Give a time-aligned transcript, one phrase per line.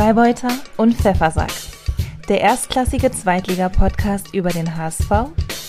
[0.00, 1.52] Freibeuter und Pfeffersack.
[2.26, 5.10] Der erstklassige Zweitliga-Podcast über den HSV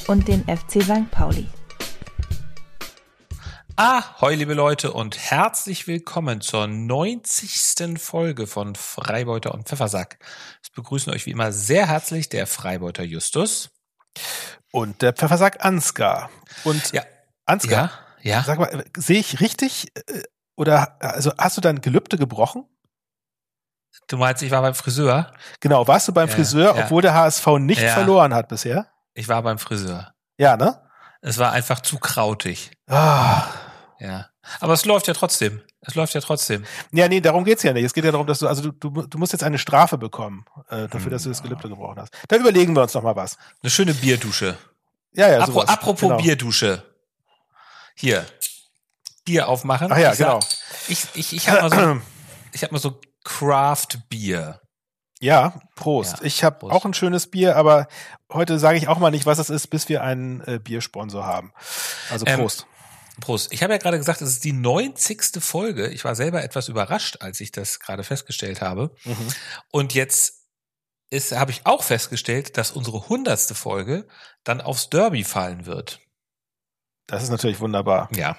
[0.07, 1.11] und den FC St.
[1.11, 1.49] Pauli.
[3.75, 7.99] Ahoi, liebe Leute, und herzlich willkommen zur 90.
[7.99, 10.17] Folge von Freibeuter und Pfeffersack.
[10.63, 13.69] Es begrüßen euch wie immer sehr herzlich der Freibeuter Justus.
[14.71, 16.29] Und der Pfeffersack Ansgar.
[16.63, 17.03] Und Ja.
[17.45, 18.43] Ansgar, Ja, ja.
[18.45, 19.91] sag mal, sehe ich richtig?
[19.95, 20.23] äh,
[20.55, 22.63] Oder also hast du dein Gelübde gebrochen?
[24.07, 25.31] Du meinst, ich war beim Friseur?
[25.59, 26.83] Genau, warst du beim Ja, Friseur, ja.
[26.85, 27.93] obwohl der HSV nicht Ja.
[27.93, 28.87] verloren hat bisher?
[29.13, 30.13] Ich war beim Friseur.
[30.37, 30.81] Ja, ne?
[31.21, 32.71] Es war einfach zu krautig.
[32.87, 33.43] Ah.
[33.99, 34.27] Ja.
[34.59, 35.61] Aber es läuft ja trotzdem.
[35.81, 36.65] Es läuft ja trotzdem.
[36.91, 37.83] Ja, nee, darum geht's ja nicht.
[37.85, 40.45] Es geht ja darum, dass du, also du, du, du musst jetzt eine Strafe bekommen,
[40.69, 42.13] äh, dafür, dass du das Gelübde gebrochen hast.
[42.27, 43.37] Da überlegen wir uns noch mal was.
[43.61, 44.57] Eine schöne Bierdusche.
[45.13, 46.17] Ja, ja, Apro apropos genau.
[46.17, 46.83] Bierdusche.
[47.95, 48.25] Hier.
[49.25, 49.91] Bier aufmachen.
[49.91, 50.39] Ach ja, ich sag- genau.
[50.87, 52.01] Ich, ich, ich habe mal so,
[52.53, 54.61] ich hab mal so Craft Bier.
[55.19, 56.17] Ja, Prost.
[56.17, 57.87] Ja, ich habe auch ein schönes Bier, aber
[58.31, 61.53] heute sage ich auch mal nicht, was es ist, bis wir einen äh, Biersponsor haben.
[62.09, 62.65] Also Ähm, Prost.
[63.19, 63.53] Prost.
[63.53, 65.43] Ich habe ja gerade gesagt, es ist die 90.
[65.43, 65.89] Folge.
[65.89, 68.95] Ich war selber etwas überrascht, als ich das gerade festgestellt habe.
[69.03, 69.27] Mhm.
[69.71, 70.47] Und jetzt
[71.11, 73.39] ist, habe ich auch festgestellt, dass unsere 100.
[73.55, 74.07] Folge
[74.43, 75.99] dann aufs Derby fallen wird.
[77.05, 78.09] Das ist natürlich wunderbar.
[78.15, 78.37] Ja.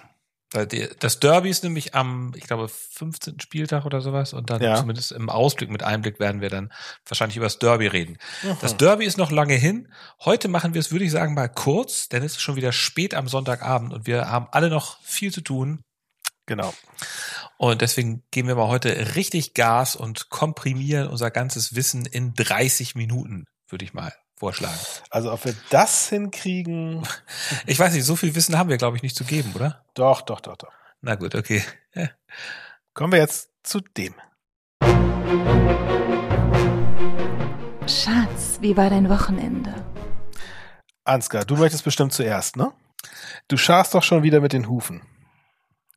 [1.00, 3.40] Das Derby ist nämlich am, ich glaube, 15.
[3.40, 4.32] Spieltag oder sowas.
[4.34, 4.76] Und dann Ja.
[4.76, 6.72] zumindest im Ausblick mit Einblick werden wir dann
[7.06, 8.18] wahrscheinlich über das Derby reden.
[8.42, 8.56] Mhm.
[8.60, 9.88] Das Derby ist noch lange hin.
[10.20, 13.14] Heute machen wir es, würde ich sagen, mal kurz, denn es ist schon wieder spät
[13.14, 15.82] am Sonntagabend und wir haben alle noch viel zu tun.
[16.46, 16.74] Genau.
[17.56, 22.94] Und deswegen geben wir mal heute richtig Gas und komprimieren unser ganzes Wissen in 30
[22.94, 24.12] Minuten, würde ich mal
[24.42, 24.78] vorschlagen.
[25.08, 27.06] Also ob wir das hinkriegen,
[27.66, 29.84] Ich weiß nicht, so viel Wissen haben wir, glaube ich, nicht zu geben, oder?
[29.94, 30.72] doch, doch, doch, doch.
[31.00, 31.62] Na gut, okay.
[32.92, 34.14] Kommen wir jetzt zu dem.
[37.86, 39.72] Schatz, wie war dein Wochenende?
[41.04, 42.72] Ansgar, du möchtest bestimmt zuerst, ne?
[43.46, 45.02] Du scharst doch schon wieder mit den Hufen.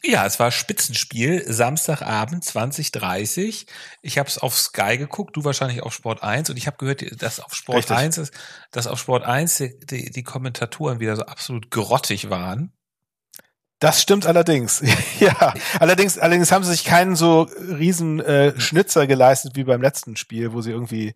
[0.07, 3.65] Ja, es war Spitzenspiel, Samstagabend 2030.
[4.01, 7.21] Ich habe es auf Sky geguckt, du wahrscheinlich auf Sport 1 und ich habe gehört,
[7.21, 7.97] dass auf Sport Richtig.
[7.97, 8.33] 1 ist,
[8.71, 12.71] dass auf Sport 1 die, die, die Kommentatoren wieder so absolut grottig waren.
[13.79, 14.81] Das stimmt allerdings.
[15.19, 20.15] ja, allerdings, allerdings haben sie sich keinen so riesen äh, Schnitzer geleistet wie beim letzten
[20.15, 21.13] Spiel, wo sie irgendwie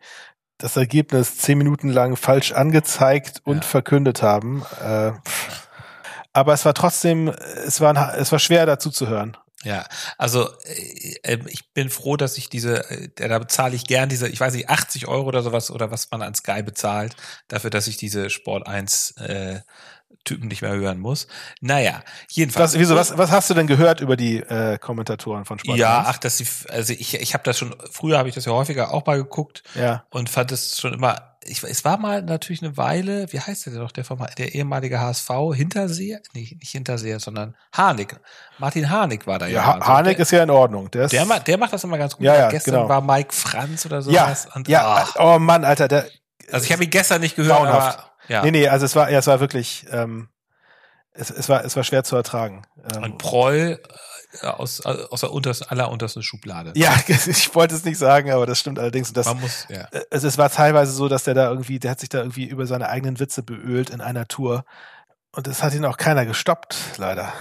[0.58, 3.70] das Ergebnis zehn Minuten lang falsch angezeigt und Ja.
[3.70, 4.64] verkündet haben.
[4.84, 5.14] Äh,
[6.40, 7.30] aber es war trotzdem,
[7.66, 9.38] es war, es war schwer dazu zu hören.
[9.64, 9.86] Ja,
[10.18, 14.30] also äh, äh, ich bin froh, dass ich diese, äh, da bezahle ich gern diese,
[14.30, 17.16] ich weiß nicht, 80 Euro oder sowas oder was man an Sky bezahlt,
[17.50, 19.60] dafür, dass ich diese Sport 1 äh,
[20.24, 21.28] Typen nicht mehr hören muss.
[21.60, 22.74] Naja, jedenfalls.
[22.74, 26.00] Was, wieso, was, was hast du denn gehört über die äh, Kommentatoren von Sport Ja,
[26.00, 26.08] 1?
[26.08, 28.94] ach, dass sie, also ich, ich habe das schon, früher habe ich das ja häufiger
[28.94, 30.06] auch mal geguckt Ja.
[30.10, 33.74] und fand es schon immer, ich, es war mal natürlich eine Weile, wie heißt der
[33.74, 34.04] denn noch, der,
[34.38, 38.20] der ehemalige HSV, Hinterseher, nee, nicht Hinterseher, sondern Harnik.
[38.58, 39.54] Martin Harnik war da ja.
[39.54, 39.86] Ja, mal Ha- so.
[39.88, 40.92] Harnik der, ist ja in Ordnung.
[40.92, 42.26] Der, ist, der, der macht das immer ganz gut.
[42.26, 42.90] Ja, ja, Gestern genau.
[42.90, 44.48] war Mike Franz oder ja, sowas.
[44.54, 46.08] und, ja, ach, oh Mann, Alter, der,
[46.52, 48.00] also ich habe ihn gestern nicht gehört, Grauenhaft.
[48.00, 48.44] aber ja.
[48.44, 50.28] nee, nee, also es war, ja, es war wirklich, ähm,
[51.14, 52.64] es, es war, es war schwer zu ertragen.
[52.96, 53.82] Ähm, Und Proll
[54.42, 56.74] aus, aus der untersten, alleruntersten Schublade.
[56.76, 59.12] ja, ich wollte es nicht sagen, aber das stimmt allerdings.
[59.14, 59.88] Das, Man muss, ja.
[59.92, 62.46] äh, es, es war teilweise so, dass der da irgendwie, der hat sich da irgendwie
[62.46, 64.66] über seine eigenen Witze beölt in einer Tour.
[65.32, 67.34] Und es hat ihn auch keiner gestoppt, leider.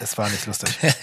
[0.00, 0.70] Es war nicht lustig.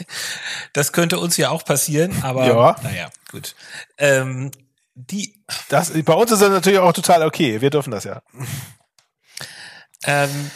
[0.73, 2.75] Das könnte uns ja auch passieren, aber Ja.
[2.83, 3.55] naja, gut.
[3.97, 4.51] Ähm,
[4.95, 7.61] die, Das, bei uns ist das natürlich auch total okay.
[7.61, 8.21] Wir dürfen das ja.
[10.03, 10.51] ähm,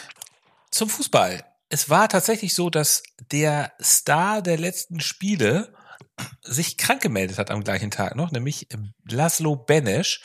[0.70, 1.44] zum Fußball.
[1.74, 3.02] Es war tatsächlich so, dass
[3.32, 5.74] der Star der letzten Spiele
[6.42, 8.68] sich krank gemeldet hat am gleichen Tag noch, nämlich
[9.10, 10.22] Laszlo Benesch.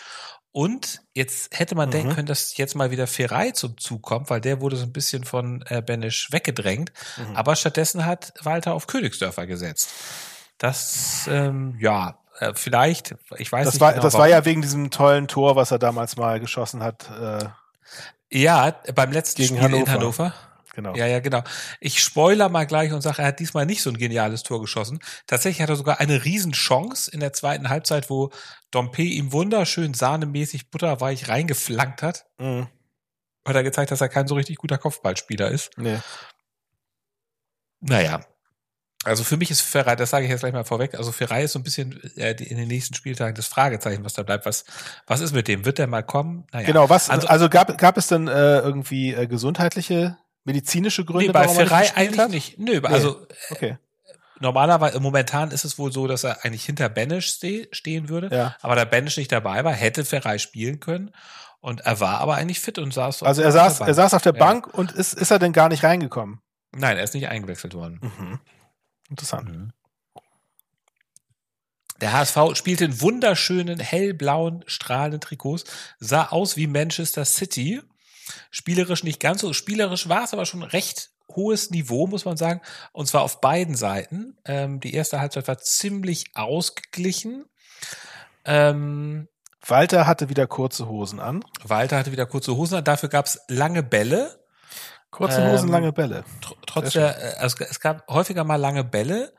[0.53, 1.93] Und jetzt hätte man Mhm.
[1.93, 4.93] denken können, dass jetzt mal wieder Ferrei zum Zug kommt, weil der wurde so ein
[4.93, 6.93] bisschen von äh, Benesch weggedrängt.
[7.19, 7.37] Mhm.
[7.37, 9.91] Aber stattdessen hat Walter auf Königsdörfer gesetzt.
[10.59, 14.63] Das, ähm, ja, äh, vielleicht, ich weiß Das nicht war, genau, das war ja wegen
[14.63, 17.09] diesem tollen Tor, was er damals mal geschossen hat.
[17.11, 17.49] Äh,
[18.31, 20.35] Ja, beim letzten Spiel in Hannover.
[20.77, 20.95] Genau.
[20.95, 21.43] Ja, ja, genau.
[21.81, 24.99] Ich spoiler mal gleich und sage, er hat diesmal nicht so ein geniales Tor geschossen.
[25.27, 28.31] Tatsächlich hat er sogar eine Riesenchance in der zweiten Halbzeit, wo
[28.71, 32.27] Dompe ihm wunderschön sahnemäßig butterweich reingeflankt hat.
[32.39, 32.69] Mhm.
[33.49, 35.71] Hat er gezeigt, dass er kein so richtig guter Kopfballspieler ist.
[35.79, 35.99] Nee.
[37.81, 38.21] Naja.
[39.05, 41.53] Also für mich ist Ferrei, das sage ich jetzt gleich mal vorweg, also Ferrei ist
[41.53, 44.47] so ein bisschen äh, in den nächsten Spieltagen das Fragezeichen, was da bleibt.
[44.47, 44.65] Was,
[45.07, 45.65] was ist mit dem?
[45.65, 46.45] Wird der mal kommen?
[46.53, 46.67] Naja.
[46.67, 51.33] Genau, was, Also- also, gab, gab es denn äh, irgendwie äh, gesundheitliche, medizinische Gründe, Nee,
[51.33, 52.31] bei er Ferrei eigentlich hat?
[52.31, 52.59] nicht.
[52.59, 53.77] Nö, also Okay.
[54.41, 58.35] normalerweise, momentan ist es wohl so, dass er eigentlich hinter Benisch ste stehen würde.
[58.35, 58.57] Ja.
[58.63, 61.11] Aber da Benisch nicht dabei war, hätte Ferrei spielen können.
[61.61, 63.23] Und er war aber eigentlich fit und saß.
[63.25, 64.39] Also er saß, er saß auf der Ja.
[64.39, 66.41] Bank und ist, ist er denn gar nicht reingekommen?
[66.73, 67.99] Nein, er ist nicht eingewechselt worden.
[68.03, 68.41] Mhm.
[69.11, 69.49] Interessant.
[69.49, 69.73] Mhm.
[72.01, 75.65] Der HSV spielte in wunderschönen, hellblauen, strahlenden Trikots,
[75.99, 77.81] sah aus wie Manchester City.
[78.51, 79.53] Spielerisch nicht ganz so.
[79.53, 82.61] Spielerisch war es aber schon recht hohes Niveau, muss man sagen.
[82.93, 84.37] Und zwar auf beiden Seiten.
[84.45, 87.45] Ähm, die erste Halbzeit war ziemlich ausgeglichen.
[88.45, 89.29] Ähm,
[89.67, 91.45] Walter hatte wieder kurze Hosen an.
[91.63, 92.85] Walter hatte wieder kurze Hosen an.
[92.85, 94.41] Dafür gab es lange Bälle.
[95.11, 96.25] Kurze Ähm, Hosen, lange Bälle.
[96.41, 99.33] Tr trotz der, äh, also es gab häufiger mal lange Bälle,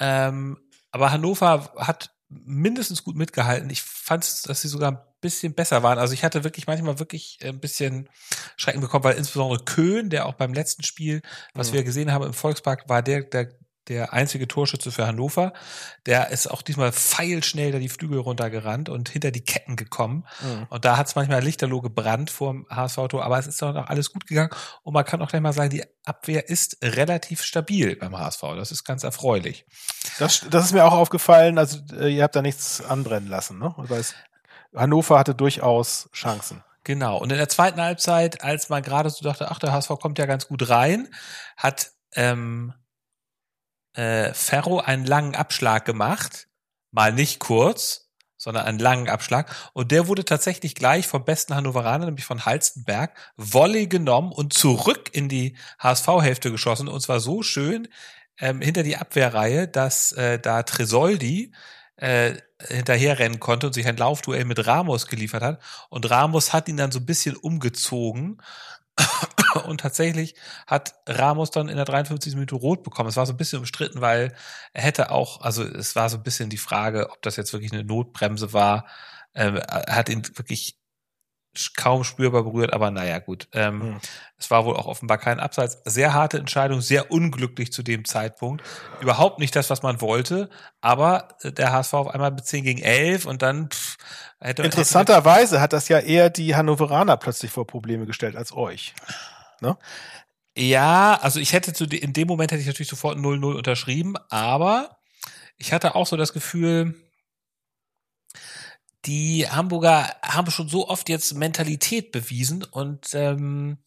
[0.00, 0.58] ähm,
[0.90, 3.70] aber Hannover hat mindestens gut mitgehalten.
[3.70, 5.98] Ich fand, dass sie sogar ein bisschen besser waren.
[5.98, 8.10] Also ich hatte wirklich manchmal wirklich ein bisschen
[8.58, 11.22] Schrecken bekommen, weil insbesondere Köhn, der auch beim letzten Spiel,
[11.54, 11.74] was Mhm.
[11.74, 13.48] wir gesehen haben im Volkspark, war der, der
[13.88, 15.52] der einzige Torschütze für Hannover.
[16.06, 20.24] Der ist auch diesmal feilschnell da die Flügel runtergerannt und hinter die Ketten gekommen.
[20.40, 20.66] Mhm.
[20.70, 23.88] Und da hat es manchmal lichterloh gebrannt vor dem HSV-Tor, aber es ist doch noch
[23.88, 24.50] alles gut gegangen.
[24.84, 28.42] Und man kann auch gleich mal sagen, die Abwehr ist relativ stabil beim HSV.
[28.54, 29.66] Das ist ganz erfreulich.
[30.20, 31.58] Das, das ist mir auch aufgefallen.
[31.58, 33.74] Also äh, ihr habt da nichts anbrennen lassen, ne?
[33.76, 34.14] Weil es,
[34.74, 36.62] Hannover hatte durchaus Chancen.
[36.84, 37.18] Genau.
[37.18, 40.26] Und in der zweiten Halbzeit, als man gerade so dachte, ach, der HSV kommt ja
[40.26, 41.08] ganz gut rein,
[41.56, 42.74] hat ähm,
[43.94, 46.48] äh, Ferro einen langen Abschlag gemacht.
[46.90, 49.54] Mal nicht kurz, sondern einen langen Abschlag.
[49.72, 55.10] Und der wurde tatsächlich gleich vom besten Hannoveraner, nämlich von Halstenberg, Volley genommen und zurück
[55.12, 56.88] in die HSV-Hälfte geschossen.
[56.88, 57.86] Und zwar so schön
[58.38, 61.54] ähm, hinter die Abwehrreihe, dass äh, da Tresoldi
[61.96, 62.34] äh,
[62.68, 65.62] hinterherrennen konnte und sich ein Laufduell mit Ramos geliefert hat.
[65.88, 68.40] Und Ramos hat ihn dann so ein bisschen umgezogen.
[69.66, 70.34] Und tatsächlich
[70.66, 72.34] hat Ramos dann in der 53.
[72.34, 73.08] Minute rot bekommen.
[73.08, 74.34] Es war so ein bisschen umstritten, weil
[74.72, 77.72] er hätte auch, also es war so ein bisschen die Frage, ob das jetzt wirklich
[77.72, 78.86] eine Notbremse war.
[79.34, 80.81] Ähm, er hat ihn wirklich
[81.76, 83.48] kaum spürbar berührt, aber naja, gut.
[83.52, 84.00] Ähm, Mhm.
[84.38, 85.78] Es war wohl auch offenbar kein Abseits.
[85.84, 88.64] Sehr harte Entscheidung, sehr unglücklich zu dem Zeitpunkt.
[89.00, 90.50] Überhaupt nicht das, was man wollte,
[90.80, 93.96] aber äh, der HSV auf einmal mit 10 gegen 11 und dann pff,
[94.40, 98.94] hätte Interessanterweise hat das ja eher die Hannoveraner plötzlich vor Probleme gestellt als euch.
[99.60, 99.76] Hätte,
[100.56, 104.98] ja, also ich hätte zu, in dem Moment hätte ich natürlich sofort 0-0 unterschrieben, aber
[105.56, 106.94] ich hatte auch so das Gefühl,
[109.04, 113.78] die Hamburger haben schon so oft jetzt Mentalität bewiesen und ähm,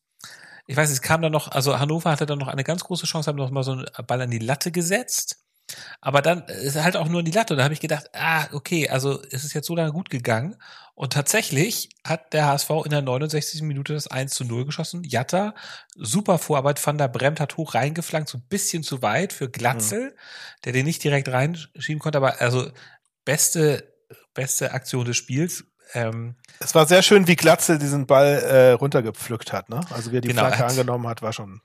[0.68, 3.30] ich weiß, es kam dann noch, also Hannover hatte dann noch eine ganz große Chance,
[3.30, 5.46] haben noch mal so einen Ball an die Latte gesetzt.
[6.00, 7.54] Aber dann ist halt auch nur in die Latte.
[7.54, 10.56] Und da habe ich gedacht, ah, okay, also es ist jetzt so lange gut gegangen.
[10.94, 13.64] Und tatsächlich hat der HSV in der 69.
[13.64, 15.04] Minute das 1 zu 0 geschossen.
[15.04, 15.56] Jatta,
[15.96, 16.86] super Vorarbeit.
[16.86, 20.16] Van der Bremt hat hoch reingeflankt, so ein bisschen zu weit für Glatzel,
[20.64, 22.18] der den nicht direkt reinschieben konnte.
[22.20, 22.70] Aber also
[23.26, 23.94] beste,
[24.36, 25.64] beste Aktion des Spiels.
[25.94, 29.82] Ähm, Es war sehr schön, wie Glatzel diesen Ball äh, runtergepflückt hat, ne?
[29.92, 31.62] Also wie er die Genau, Flanke angenommen hat, war schon,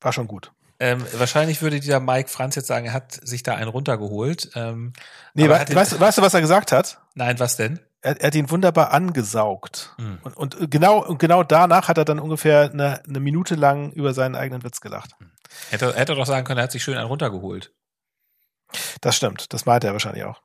[0.00, 0.52] war schon gut.
[0.80, 4.50] ähm, wahrscheinlich würde dieser Mike Franz jetzt sagen, er hat sich da einen runtergeholt.
[4.54, 4.92] Ähm,
[5.34, 7.00] Nee, we den- weißt, du- weißt du, was er gesagt hat?
[7.14, 7.80] Nein, was denn?
[8.02, 9.94] Er, er hat ihn wunderbar angesaugt.
[9.96, 10.18] Hm.
[10.22, 14.12] Und, und genau, und genau danach hat er dann ungefähr eine, eine Minute lang über
[14.12, 15.12] seinen eigenen Witz gelacht.
[15.70, 17.72] Hätte, hätte er doch sagen können, er hat sich schön einen runtergeholt.
[19.00, 20.42] Das stimmt, das meinte er wahrscheinlich auch.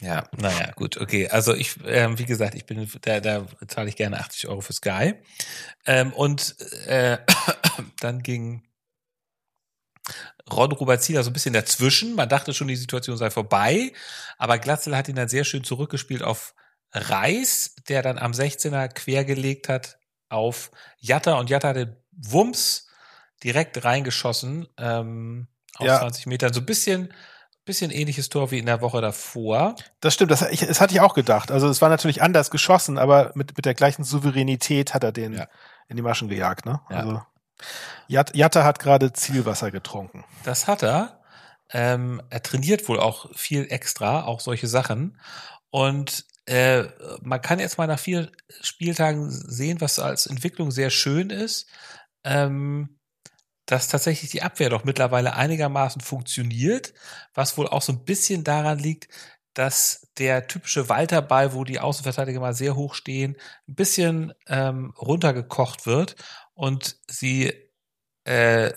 [0.00, 1.28] Ja, naja, gut, okay.
[1.28, 4.72] Also ich, ähm, wie gesagt, ich bin, da, da zahle ich gerne 80 Euro für
[4.72, 5.14] Sky.
[5.86, 6.56] Ähm, und
[6.86, 7.18] äh,
[8.00, 8.64] dann ging
[10.50, 12.14] Ron Robert Zieler so ein bisschen dazwischen.
[12.14, 13.92] Man dachte schon, die Situation sei vorbei,
[14.38, 16.54] aber Glatzel hat ihn dann sehr schön zurückgespielt auf
[16.92, 22.88] Reis, der dann am 16er quergelegt hat auf Jatta und Jatta hat den Wumms
[23.44, 25.98] direkt reingeschossen ähm, aus Ja.
[26.00, 26.52] 20 Metern.
[26.52, 27.12] So ein bisschen,
[27.64, 29.76] bisschen ähnliches Tor wie in der Woche davor.
[30.00, 31.50] Das stimmt, das, ich, das hatte ich auch gedacht.
[31.50, 35.34] Also es war natürlich anders geschossen, aber mit, mit der gleichen Souveränität hat er den
[35.34, 35.46] Ja.
[35.88, 36.66] in die Maschen gejagt.
[36.66, 36.80] Ne?
[36.90, 36.96] Ja.
[36.96, 37.22] Also
[38.08, 40.24] Jat, Jatta hat gerade Zielwasser getrunken.
[40.44, 41.20] Das hat er.
[41.70, 45.18] Ähm, er trainiert wohl auch viel extra, auch solche Sachen.
[45.70, 46.84] Und äh,
[47.22, 48.30] man kann jetzt mal nach vier
[48.62, 51.68] Spieltagen sehen, was als Entwicklung sehr schön ist,
[52.24, 52.98] ähm,
[53.66, 56.92] dass tatsächlich die Abwehr doch mittlerweile einigermaßen funktioniert,
[57.34, 59.08] was wohl auch so ein bisschen daran liegt,
[59.54, 63.36] dass der typische Walterball, wo die Außenverteidiger mal sehr hoch stehen,
[63.68, 66.16] ein bisschen ähm, runtergekocht wird
[66.54, 67.52] und sie
[68.24, 68.72] äh,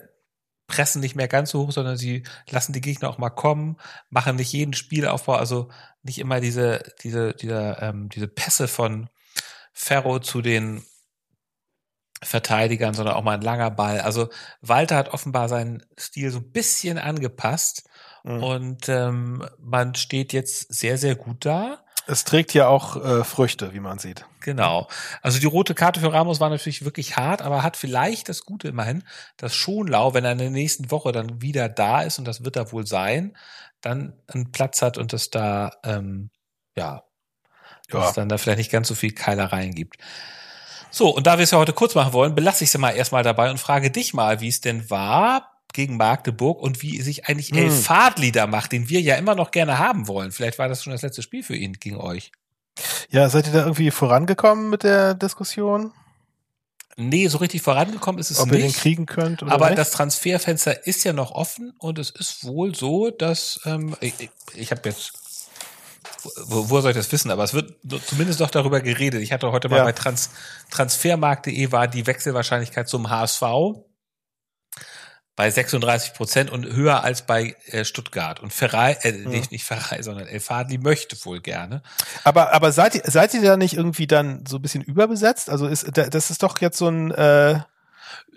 [0.68, 3.78] pressen nicht mehr ganz so hoch, sondern sie lassen die Gegner auch mal kommen,
[4.10, 5.70] machen nicht jeden Spielaufbau, also
[6.02, 9.10] nicht immer diese, diese, diese, ähm, diese Pässe von
[9.74, 10.84] Ferro zu den
[12.24, 14.00] Verteidigern, sondern auch mal ein langer Ball.
[14.00, 14.30] Also
[14.62, 17.84] Walter hat offenbar seinen Stil so ein bisschen angepasst
[18.26, 18.44] Mhm.
[18.44, 21.84] Und ähm, man steht jetzt sehr, sehr gut da.
[22.08, 24.26] Es trägt ja auch äh, Früchte, wie man sieht.
[24.42, 24.88] Genau.
[25.22, 28.68] Also die rote Karte für Ramos war natürlich wirklich hart, aber hat vielleicht das Gute
[28.68, 29.04] immerhin,
[29.38, 32.56] dass Schonlau, wenn er in der nächsten Woche dann wieder da ist, und das wird
[32.56, 33.36] er wohl sein,
[33.82, 36.30] dann einen Platz hat und es da, ähm,
[36.76, 37.04] ja,
[37.90, 38.10] dass ja.
[38.10, 39.98] es dann da vielleicht nicht ganz so viel Keilereien gibt.
[40.96, 43.22] So, und da wir es ja heute kurz machen wollen, belasse ich es mal erstmal
[43.22, 47.50] dabei und frage dich mal, wie es denn war gegen Magdeburg und wie sich eigentlich
[47.50, 47.58] hm.
[47.58, 50.32] El Fadli da macht, den wir ja immer noch gerne haben wollen.
[50.32, 52.32] Vielleicht war das schon das letzte Spiel für ihn gegen euch.
[53.10, 55.92] Ja, seid ihr da irgendwie vorangekommen mit der Diskussion?
[56.96, 58.54] Nee, so richtig vorangekommen ist es Ob nicht.
[58.54, 59.78] Ob ihr den kriegen könnt oder Aber nicht?
[59.78, 64.30] das Transferfenster ist ja noch offen und es ist wohl so, dass ähm, ich, ich,
[64.54, 65.12] ich habe jetzt
[66.46, 67.32] wo, wo soll ich das wissen?
[67.32, 69.22] Aber es wird zumindest doch darüber geredet.
[69.22, 69.84] Ich hatte heute mal ja.
[69.84, 70.30] bei Trans,
[70.72, 73.44] transfermarkt.de war die Wechselwahrscheinlichkeit zum HSV
[75.36, 78.40] bei 36 Prozent und höher als bei äh, Stuttgart.
[78.40, 79.30] Und Ferrari, äh, ja.
[79.30, 81.84] nicht, nicht Ferrari, sondern El Fadli möchte wohl gerne.
[82.24, 85.50] Aber, aber seid ihr, seid ihr da nicht irgendwie dann so ein bisschen überbesetzt?
[85.50, 87.60] Also ist, das ist doch jetzt so ein, äh,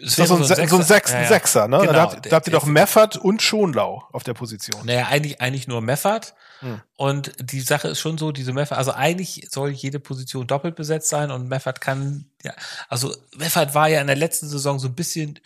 [0.00, 1.28] so, so, ein, so ein, Sechser, ja.
[1.28, 1.78] Sechser ne?
[1.78, 1.92] Genau.
[1.92, 4.84] Da, habt, da habt ihr doch Meffert und Schonlau auf der Position.
[4.84, 6.34] Naja, eigentlich, eigentlich nur Meffert.
[6.60, 6.80] Hm.
[6.96, 11.08] Und die Sache ist schon so, diese Meffert, also eigentlich soll jede Position doppelt besetzt
[11.08, 12.52] sein und Meffert kann, ja,
[12.88, 15.38] also Meffert war ja in der letzten Saison so ein bisschen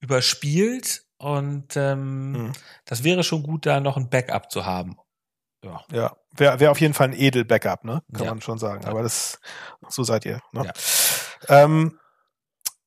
[0.00, 2.52] überspielt und ähm, mhm.
[2.84, 4.96] das wäre schon gut, da noch ein Backup zu haben.
[5.62, 6.16] Ja, ja.
[6.34, 8.02] wäre wär auf jeden Fall ein edel Backup, ne?
[8.14, 8.30] Kann ja.
[8.30, 8.86] man schon sagen.
[8.86, 9.38] Aber das,
[9.88, 10.40] so seid ihr.
[10.52, 10.64] Ne?
[11.48, 11.64] Ja.
[11.64, 11.98] Ähm,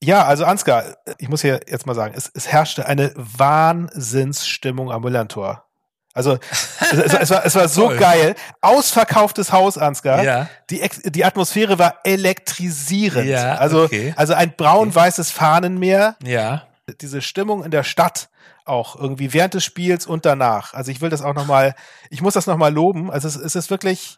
[0.02, 5.04] ja, also Ansgar, ich muss hier jetzt mal sagen, es, es herrschte eine Wahnsinnsstimmung am
[5.04, 5.66] Millantor.
[6.14, 6.38] Also
[6.80, 8.36] es, es, es, war, es war so geil.
[8.62, 10.24] Ausverkauftes Haus, Ansgar.
[10.24, 10.50] Ja.
[10.70, 13.28] Die, die Atmosphäre war elektrisierend.
[13.28, 14.14] Ja, also, okay.
[14.16, 16.16] also ein braun-weißes Fahnenmeer.
[16.24, 16.64] Ja
[17.02, 18.30] diese Stimmung in der Stadt
[18.66, 20.74] auch irgendwie während des Spiels und danach.
[20.74, 21.76] Also ich will das auch noch mal,
[22.10, 23.12] ich muss das noch mal loben.
[23.12, 24.18] Also es, es ist wirklich,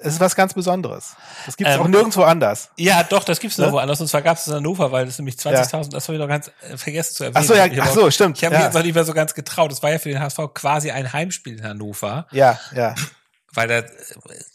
[0.00, 1.14] es ist was ganz Besonderes.
[1.46, 2.70] Das gibt es ähm, auch nirgendwo anders.
[2.76, 3.64] Ja, doch, das gibt es ne?
[3.64, 4.00] nirgendwo anders.
[4.00, 5.82] Und zwar gab es in Hannover, weil es nämlich 20.000, ja.
[5.90, 7.44] das habe ich noch ganz äh, vergessen zu erwähnen.
[7.44, 8.38] Ach so, ja, ach so, stimmt.
[8.38, 8.60] Ich habe ja.
[8.60, 9.70] mich jetzt noch nicht mehr so ganz getraut.
[9.70, 12.26] Das war ja für den HSV quasi ein Heimspiel in Hannover.
[12.32, 12.94] Ja, ja
[13.52, 13.82] weil da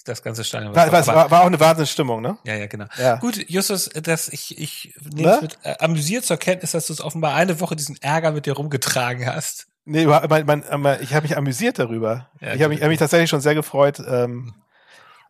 [0.05, 2.37] das ganze Stadion war, war, war, war auch eine Wahnsinnsstimmung, ne?
[2.45, 2.85] Ja, ja, genau.
[2.97, 3.17] Ja.
[3.17, 5.39] Gut, Justus, dass ich ich nehme ne?
[5.41, 8.53] mit äh, amüsiert zur Kenntnis, dass du es offenbar eine Woche diesen Ärger mit dir
[8.53, 9.67] rumgetragen hast.
[9.85, 10.63] Nee, mein, mein,
[11.01, 12.29] ich habe mich amüsiert darüber.
[12.39, 14.55] Ja, ich habe mich, hab mich tatsächlich schon sehr gefreut, ähm,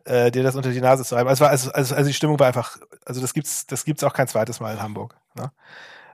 [0.06, 1.28] äh, dir das unter die Nase zu reiben.
[1.28, 4.28] Also, also, also, also die Stimmung war einfach, also das gibt's, das gibt's auch kein
[4.28, 5.16] zweites Mal in Hamburg.
[5.34, 5.50] Ne?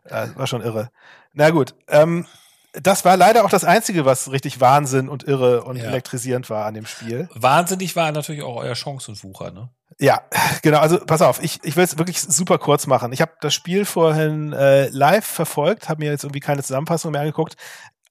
[0.04, 0.90] Äh, war schon irre.
[1.32, 2.26] Na gut, ähm,
[2.72, 5.84] das war leider auch das Einzige, was richtig Wahnsinn und irre und ja.
[5.84, 7.28] elektrisierend war an dem Spiel.
[7.34, 9.68] Wahnsinnig war natürlich auch euer Chancensucher, ne?
[9.98, 10.22] Ja,
[10.62, 10.78] genau.
[10.78, 13.12] Also pass auf, ich, ich will es wirklich super kurz machen.
[13.12, 17.20] Ich habe das Spiel vorhin äh, live verfolgt, habe mir jetzt irgendwie keine Zusammenfassung mehr
[17.20, 17.56] angeguckt.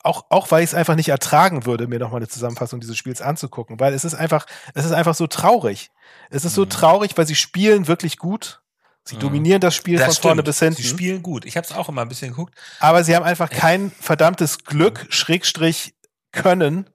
[0.03, 3.22] Auch, auch weil ich es einfach nicht ertragen würde, mir nochmal eine Zusammenfassung dieses Spiels
[3.22, 5.91] anzugucken, weil es ist einfach, es ist einfach so traurig.
[6.29, 6.55] Es ist mhm.
[6.55, 8.62] so traurig, weil sie spielen wirklich gut
[9.03, 9.20] Sie mhm.
[9.20, 10.24] dominieren das Spiel das von stimmt.
[10.24, 10.75] vorne bis hinten.
[10.81, 11.46] Sie spielen gut.
[11.46, 12.55] Ich habe es auch immer ein bisschen geguckt.
[12.79, 15.96] Aber sie haben einfach kein verdammtes Glück, Schrägstrich
[16.31, 16.89] Können,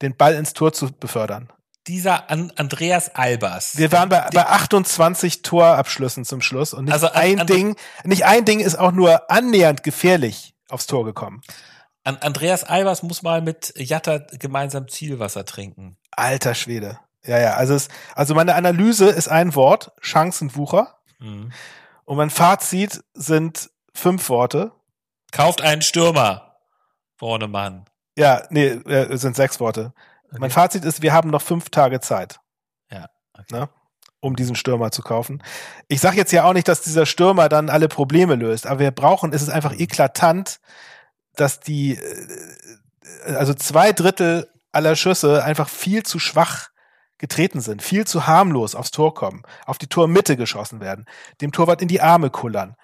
[0.00, 1.52] den Ball ins Tor zu befördern.
[1.86, 3.76] Dieser An Andreas Albers.
[3.76, 8.44] Wir waren bei, bei 28 Torabschlüssen zum Schluss und nicht also ein Ding, nicht ein
[8.44, 11.40] Ding ist auch nur annähernd gefährlich aufs Tor gekommen.
[12.04, 15.98] An Andreas Albers muss mal mit Jatta gemeinsam Zielwasser trinken.
[16.10, 16.98] Alter Schwede.
[17.24, 20.98] Ja, ja, also es, also meine Analyse ist ein Wort, Chancenwucher.
[21.18, 21.52] Mhm.
[22.04, 24.72] Und mein Fazit sind fünf Worte.
[25.30, 26.56] Kauft einen Stürmer,
[27.18, 27.84] Bornemann.
[28.16, 29.92] Ja, nee, äh, sind sechs Worte.
[30.28, 30.38] Okay.
[30.40, 32.40] Mein Fazit ist, wir haben noch fünf Tage Zeit.
[32.90, 33.08] Ja.
[33.34, 33.54] Okay.
[33.54, 33.68] Ne?
[34.20, 35.42] Um diesen Stürmer zu kaufen.
[35.86, 38.90] Ich sage jetzt ja auch nicht, dass dieser Stürmer dann alle Probleme löst, aber wir
[38.90, 39.80] brauchen, es ist einfach mhm.
[39.80, 40.60] eklatant,
[41.40, 46.68] dass die, äh, also zwei Drittel aller Schüsse einfach viel zu schwach
[47.18, 51.04] getreten sind, viel zu harmlos aufs Tor kommen, auf die Tormitte geschossen werden,
[51.40, 52.76] dem Torwart in die Arme kullern.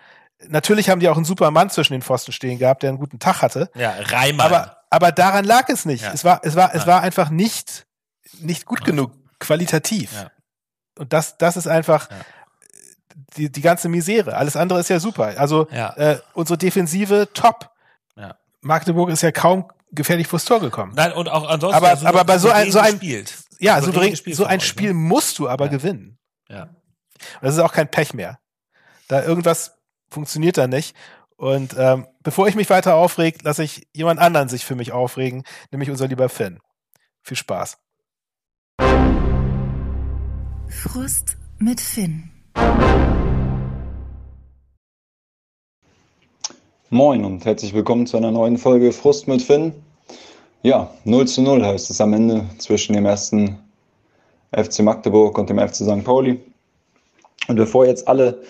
[0.49, 3.21] Natürlich haben die auch einen super Mann zwischen den Pfosten stehen gehabt, der einen guten
[3.21, 3.71] Tag hatte.
[3.75, 4.47] Ja, Reimann.
[4.47, 6.03] Aber, aber daran lag es nicht.
[6.03, 6.13] Ja.
[6.13, 7.87] Es war, es war, es war einfach nicht,
[8.41, 10.13] nicht gut genug, qualitativ.
[10.13, 10.31] Ja.
[10.99, 12.17] Und das, das ist einfach ja.
[13.37, 14.37] die, die ganze Misere.
[14.37, 15.35] Alles andere ist ja super.
[15.37, 17.71] Also äh, unsere Defensive top.
[18.65, 20.93] Magdeburg ist ja kaum gefährlich vors Tor gekommen.
[20.97, 21.77] Nein, und auch ansonsten.
[21.77, 23.35] Aber, also aber bei so ein, so ein, gespielt.
[23.59, 24.95] ja, so, so ein Spiel ne?
[24.95, 25.71] musst du aber ja.
[25.71, 26.19] gewinnen.
[26.49, 26.63] Ja.
[26.65, 28.39] Und das ist auch kein Pech mehr.
[29.09, 29.79] Da irgendwas
[30.11, 30.97] funktioniert da nicht.
[31.37, 35.45] Und ähm, bevor ich mich weiter aufreg, lasse ich jemand anderen sich für mich aufregen,
[35.71, 36.61] nämlich unser lieber Finn.
[37.23, 37.79] Viel Spaß.
[40.69, 42.31] Frust mit Finn.
[46.95, 49.73] Moin und herzlich willkommen zu einer neuen Folge Frust mit Finn.
[50.63, 53.59] Ja, 0 zu 0 heißt es am Ende zwischen dem ersten
[54.53, 56.05] FC Magdeburg und dem FC St.
[56.05, 56.39] Pauli.
[57.49, 58.43] Und bevor jetzt alle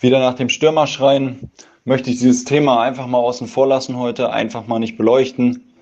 [0.00, 1.52] wieder nach dem Stürmer schreien,
[1.84, 5.72] möchte ich dieses Thema einfach mal außen vor lassen heute, einfach mal nicht beleuchten.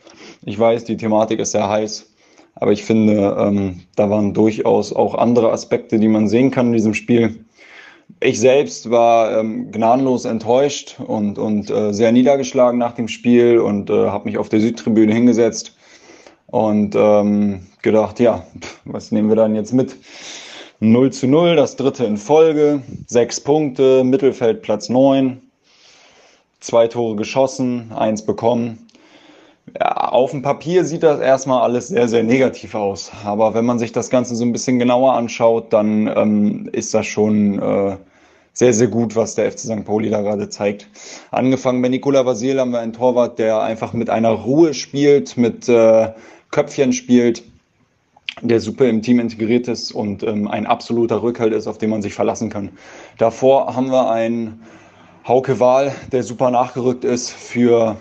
[0.44, 2.12] Ich weiß, die Thematik ist sehr heiß,
[2.54, 6.72] aber ich finde, ähm, da waren durchaus auch andere Aspekte, die man sehen kann in
[6.74, 7.46] diesem Spiel.
[8.18, 13.90] Ich selbst war ähm, gnadenlos enttäuscht und, und äh, sehr niedergeschlagen nach dem Spiel und
[13.90, 15.76] äh, habe mich auf der Südtribüne hingesetzt
[16.46, 18.44] und ähm, gedacht, ja,
[18.84, 19.96] was nehmen wir dann jetzt mit?
[20.80, 25.40] 0 zu 0, das dritte in Folge, sechs Punkte, Mittelfeld Platz 9,
[26.60, 28.89] zwei Tore geschossen, eins bekommen.
[29.78, 33.12] Ja, auf dem Papier sieht das erstmal alles sehr, sehr negativ aus.
[33.24, 37.06] Aber wenn man sich das Ganze so ein bisschen genauer anschaut, dann ähm, ist das
[37.06, 37.96] schon äh,
[38.52, 39.84] sehr, sehr gut, was der FC St.
[39.84, 40.88] Pauli da gerade zeigt.
[41.30, 45.68] Angefangen bei Nicola Vasil haben wir einen Torwart, der einfach mit einer Ruhe spielt, mit
[45.68, 46.12] äh,
[46.50, 47.44] Köpfchen spielt,
[48.42, 52.02] der super im Team integriert ist und ähm, ein absoluter Rückhalt ist, auf den man
[52.02, 52.70] sich verlassen kann.
[53.18, 54.62] Davor haben wir einen
[55.26, 57.96] Hauke Wahl, der super nachgerückt ist für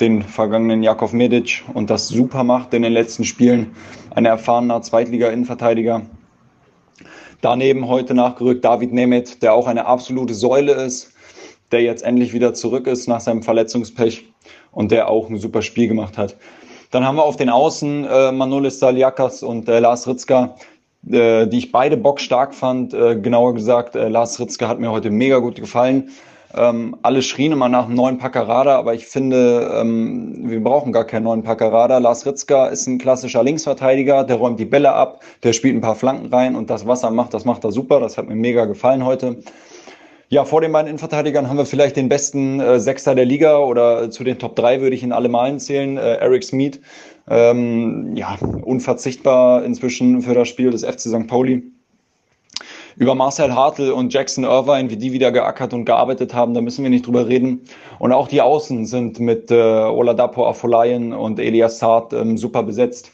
[0.00, 3.74] den vergangenen Jakov Medic und das super macht in den letzten Spielen.
[4.14, 6.02] Ein erfahrener Zweitliga-Innenverteidiger.
[7.40, 11.12] Daneben heute nachgerückt David Nemeth, der auch eine absolute Säule ist,
[11.72, 14.24] der jetzt endlich wieder zurück ist nach seinem Verletzungspech
[14.70, 16.36] und der auch ein super Spiel gemacht hat.
[16.90, 20.56] Dann haben wir auf den Außen äh, Manolis Saliakas und äh, Lars Ritzka,
[21.10, 22.92] äh, die ich beide bockstark fand.
[22.92, 26.10] Äh, genauer gesagt, äh, Lars Ritzka hat mir heute mega gut gefallen.
[26.54, 31.04] Ähm, alle schrien immer nach einem neuen Packerada, aber ich finde, ähm, wir brauchen gar
[31.04, 31.98] keinen neuen Packerada.
[31.98, 35.96] Lars Ritzka ist ein klassischer Linksverteidiger, der räumt die Bälle ab, der spielt ein paar
[35.96, 38.00] Flanken rein und das, was er macht, das macht er super.
[38.00, 39.38] Das hat mir mega gefallen heute.
[40.28, 44.10] Ja, vor den beiden Innenverteidigern haben wir vielleicht den besten äh, Sechster der Liga oder
[44.10, 46.80] zu den Top 3 würde ich ihn alle Malen zählen, äh, Eric Smith.
[47.28, 51.26] Ähm, ja, unverzichtbar inzwischen für das Spiel des FC St.
[51.26, 51.71] Pauli
[52.96, 56.82] über Marcel Hartl und Jackson Irvine, wie die wieder geackert und gearbeitet haben, da müssen
[56.82, 57.62] wir nicht drüber reden.
[57.98, 63.10] Und auch die Außen sind mit äh, Oladapo Afolayan und Elias Saad ähm, super besetzt.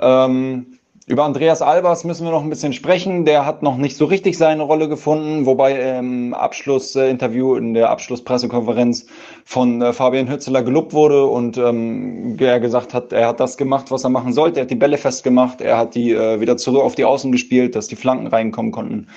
[0.00, 0.77] Ähm,
[1.08, 3.24] über Andreas Albers müssen wir noch ein bisschen sprechen.
[3.24, 9.06] Der hat noch nicht so richtig seine Rolle gefunden, wobei im Abschlussinterview, in der Abschlusspressekonferenz
[9.44, 13.90] von äh, Fabian Hützeler gelobt wurde und ähm, er gesagt hat, er hat das gemacht,
[13.90, 14.60] was er machen sollte.
[14.60, 17.74] Er hat die Bälle festgemacht, er hat die äh, wieder zurück auf die Außen gespielt,
[17.74, 19.08] dass die Flanken reinkommen konnten.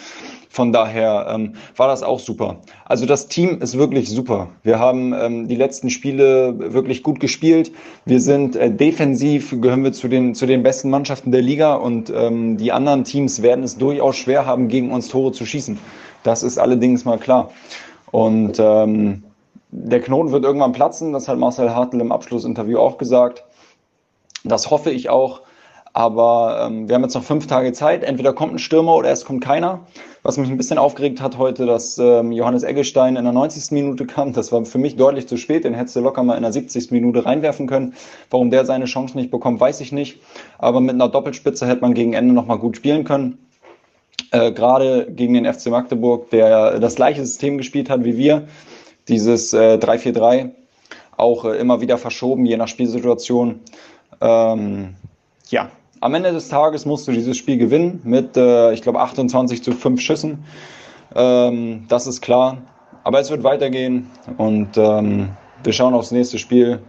[0.52, 2.58] Von daher ähm, war das auch super.
[2.84, 4.50] Also das Team ist wirklich super.
[4.64, 7.72] Wir haben ähm, die letzten Spiele wirklich gut gespielt.
[8.04, 12.12] Wir sind äh, defensiv, gehören wir zu den, zu den besten Mannschaften der Liga und
[12.14, 15.80] ähm, die anderen Teams werden es durchaus schwer haben, gegen uns Tore zu schießen.
[16.24, 17.52] Das ist allerdings mal klar.
[18.12, 19.24] Und ähm,
[19.70, 23.46] der Knoten wird irgendwann platzen, das hat Marcel Hartl im Abschlussinterview auch gesagt.
[24.44, 25.44] Das hoffe ich auch.
[25.94, 28.04] Aber ähm, wir haben jetzt noch fünf Tage Zeit.
[28.04, 29.82] Entweder kommt ein Stürmer oder es kommt keiner.
[30.24, 33.72] Was mich ein bisschen aufgeregt hat heute, dass ähm, Johannes Eggestein in der 90.
[33.72, 34.34] Minute kam.
[34.34, 35.66] Das war für mich deutlich zu spät.
[35.66, 36.92] Den hättest du locker mal in der 70.
[36.92, 37.96] Minute reinwerfen können.
[38.30, 40.22] Warum der seine Chance nicht bekommt, weiß ich nicht.
[40.60, 43.40] Aber mit einer Doppelspitze hätte man gegen Ende nochmal gut spielen können.
[44.32, 48.48] Äh, Gerade gegen den FC Magdeburg, der das gleiche System gespielt hat wie wir.
[49.10, 50.52] Dieses äh, 3-4-3.
[51.18, 53.60] Auch äh, immer wieder verschoben, je nach Spielsituation.
[54.22, 54.96] Ähm,
[55.50, 55.70] ja,
[56.02, 59.72] am Ende des Tages musst du dieses Spiel gewinnen mit, äh, ich glaube, 28 zu
[59.72, 60.44] 5 Schüssen.
[61.16, 62.58] Ähm, das ist klar.
[63.04, 65.30] Aber es wird weitergehen und ähm,
[65.64, 66.80] wir schauen aufs nächste Spiel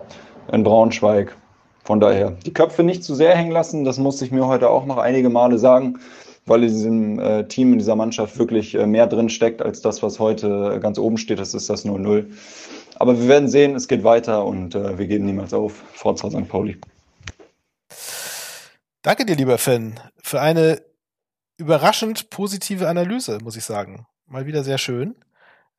[0.50, 1.36] in Braunschweig.
[1.84, 4.86] Von daher, die Köpfe nicht zu sehr hängen lassen, das musste ich mir heute auch
[4.86, 5.98] noch einige Male sagen,
[6.46, 10.02] weil in diesem äh, Team, in dieser Mannschaft wirklich äh, mehr drin steckt als das,
[10.02, 11.38] was heute ganz oben steht.
[11.38, 12.26] Das ist das 0-0.
[12.96, 15.82] Aber wir werden sehen, es geht weiter und äh, wir geben niemals auf.
[15.94, 16.48] Forza St.
[16.48, 16.76] Pauli.
[19.02, 20.80] Danke dir, lieber Finn, für eine
[21.56, 24.06] überraschend positive Analyse, muss ich sagen.
[24.26, 25.16] Mal wieder sehr schön.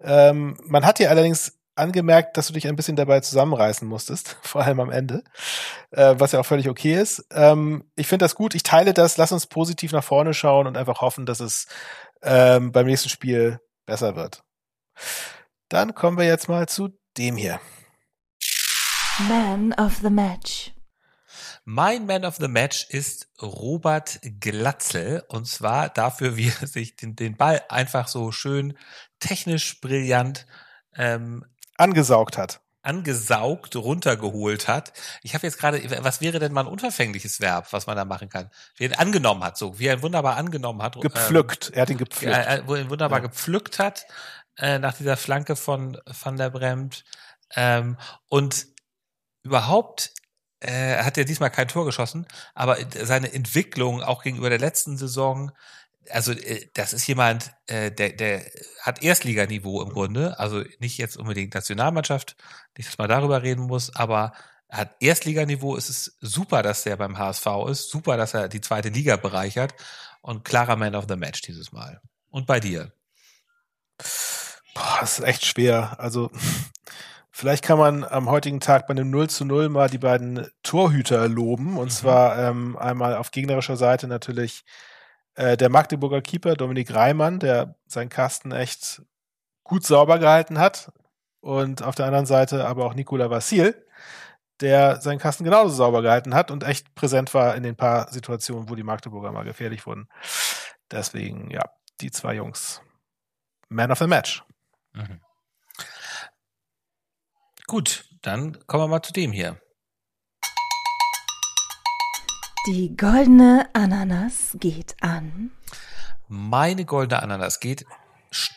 [0.01, 4.63] Ähm, man hat dir allerdings angemerkt, dass du dich ein bisschen dabei zusammenreißen musstest, vor
[4.63, 5.23] allem am Ende,
[5.91, 7.25] äh, was ja auch völlig okay ist.
[7.31, 10.77] Ähm, ich finde das gut, ich teile das, lass uns positiv nach vorne schauen und
[10.77, 11.67] einfach hoffen, dass es
[12.21, 14.43] ähm, beim nächsten Spiel besser wird.
[15.69, 17.61] Dann kommen wir jetzt mal zu dem hier.
[19.29, 20.73] Man of the Match.
[21.65, 27.15] Mein Man of the Match ist Robert Glatzel und zwar dafür, wie er sich den,
[27.15, 28.77] den Ball einfach so schön
[29.19, 30.45] technisch brillant
[30.95, 31.45] ähm,
[31.77, 32.59] angesaugt hat.
[32.81, 34.91] Angesaugt, runtergeholt hat.
[35.21, 38.27] Ich habe jetzt gerade, was wäre denn mal ein unverfängliches Verb, was man da machen
[38.27, 38.51] kann?
[38.75, 40.99] Wie er angenommen hat, so wie er ihn wunderbar angenommen hat.
[40.99, 42.35] Gepflückt, ähm, er hat ihn gepflückt.
[42.35, 43.27] Äh, wo er ihn wunderbar ja.
[43.27, 44.05] gepflückt hat,
[44.57, 47.05] äh, nach dieser Flanke von Van der Bremt.
[47.55, 47.97] Ähm,
[48.27, 48.67] und
[49.43, 50.11] überhaupt
[50.63, 55.51] äh, hat ja diesmal kein Tor geschossen, aber seine Entwicklung auch gegenüber der letzten Saison,
[56.09, 58.43] also äh, das ist jemand, äh, der, der
[58.81, 62.35] hat Erstliganiveau im Grunde, also nicht jetzt unbedingt Nationalmannschaft,
[62.77, 64.33] nicht, dass man darüber reden muss, aber
[64.67, 68.61] er hat Erstliganiveau, es ist super, dass der beim HSV ist, super, dass er die
[68.61, 69.75] zweite Liga bereichert
[70.21, 72.01] und klarer Man of the Match dieses Mal.
[72.29, 72.91] Und bei dir?
[74.73, 75.99] Boah, das ist echt schwer.
[75.99, 76.31] Also
[77.35, 81.27] Vielleicht kann man am heutigen Tag bei einem 0 zu 0 mal die beiden Torhüter
[81.27, 81.77] loben.
[81.77, 81.89] Und mhm.
[81.89, 84.63] zwar ähm, einmal auf gegnerischer Seite natürlich
[85.33, 89.01] äh, der Magdeburger Keeper Dominik Reimann, der seinen Kasten echt
[89.63, 90.91] gut sauber gehalten hat.
[91.41, 93.83] Und auf der anderen Seite aber auch Nikola Vassil,
[94.61, 98.69] der seinen Kasten genauso sauber gehalten hat und echt präsent war in den paar Situationen,
[98.69, 100.07] wo die Magdeburger mal gefährlich wurden.
[100.91, 101.63] Deswegen, ja,
[101.99, 102.79] die zwei Jungs.
[103.69, 104.43] Man of the Match.
[104.93, 105.19] Mhm.
[107.67, 109.59] Gut, dann kommen wir mal zu dem hier.
[112.67, 115.51] Die goldene Ananas geht an.
[116.27, 117.85] Meine goldene Ananas geht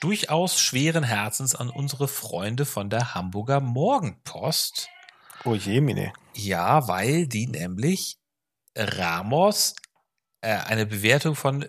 [0.00, 4.88] durchaus schweren Herzens an unsere Freunde von der Hamburger Morgenpost.
[5.44, 6.12] Oh je, Mine.
[6.34, 8.18] Ja, weil die nämlich
[8.76, 9.74] Ramos
[10.40, 11.64] äh, eine Bewertung von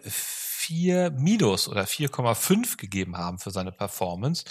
[0.67, 4.43] 4 minus oder 4,5 gegeben haben für seine Performance.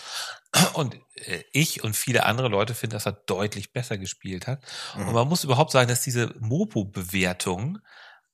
[0.72, 4.62] Und äh, ich und viele andere Leute finden, dass er deutlich besser gespielt hat.
[4.96, 5.09] Mhm.
[5.09, 7.83] Und man muss überhaupt sagen, dass diese Mopo-Bewertungen,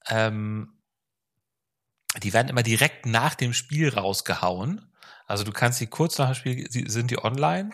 [0.07, 0.79] ähm,
[2.23, 4.92] die werden immer direkt nach dem Spiel rausgehauen.
[5.27, 7.71] Also du kannst sie kurz nach dem Spiel, sind die online.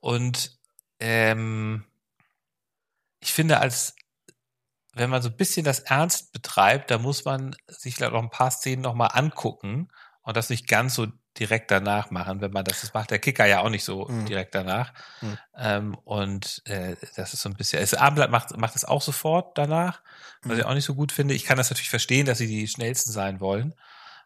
[0.00, 0.58] Und
[0.98, 1.86] ähm,
[3.20, 3.96] ich finde, als
[4.94, 8.30] wenn man so ein bisschen das ernst betreibt, da muss man sich vielleicht auch ein
[8.30, 9.88] paar Szenen nochmal angucken
[10.22, 11.06] und das nicht ganz so
[11.38, 14.26] direkt danach machen, wenn man das, das macht der Kicker ja auch nicht so mhm.
[14.26, 14.92] direkt danach.
[15.22, 15.38] Mhm.
[15.56, 19.56] Ähm, und äh, das ist so ein bisschen, das Abendblatt macht, macht es auch sofort
[19.56, 20.02] danach,
[20.42, 20.58] was mhm.
[20.58, 21.32] ich auch nicht so gut finde.
[21.34, 23.74] Ich kann das natürlich verstehen, dass sie die schnellsten sein wollen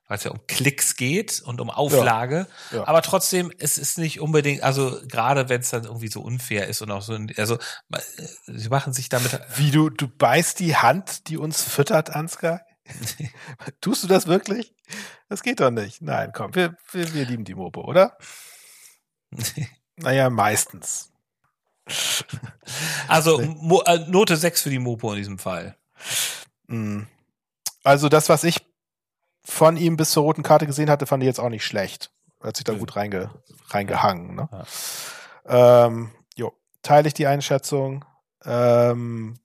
[0.07, 2.47] weil es ja um Klicks geht und um Auflage.
[2.71, 2.89] Ja, ja.
[2.89, 6.83] Aber trotzdem, es ist nicht unbedingt, also gerade wenn es dann irgendwie so unfair ist
[6.83, 7.59] und auch so, also
[8.47, 9.41] sie machen sich damit.
[9.57, 12.61] Wie du, du beißt die Hand, die uns füttert, Ansgar?
[13.81, 14.75] Tust du das wirklich?
[15.29, 16.03] Das geht doch nicht.
[16.03, 18.17] Nein, komm, wir, wir, wir lieben die Mopo, oder?
[19.97, 21.11] naja, meistens.
[23.09, 25.77] Also Mo äh, Note 6 für die Mopo in diesem Fall.
[26.69, 27.07] Hm.
[27.83, 28.67] Also das, was ich
[29.47, 32.11] von ihm bis zur roten Karte gesehen hatte, fand ich jetzt auch nicht schlecht.
[32.43, 33.31] Hat sich da gut reinge,
[33.69, 34.35] reingehangen.
[34.35, 34.49] Ne?
[35.49, 35.87] Ja.
[35.87, 38.05] Ähm, jo, teile ich die Einschätzung.
[38.45, 39.39] Ähm,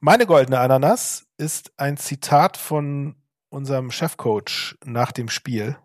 [0.00, 3.16] meine goldene Ananas ist ein Zitat von
[3.48, 5.76] unserem Chefcoach nach dem Spiel.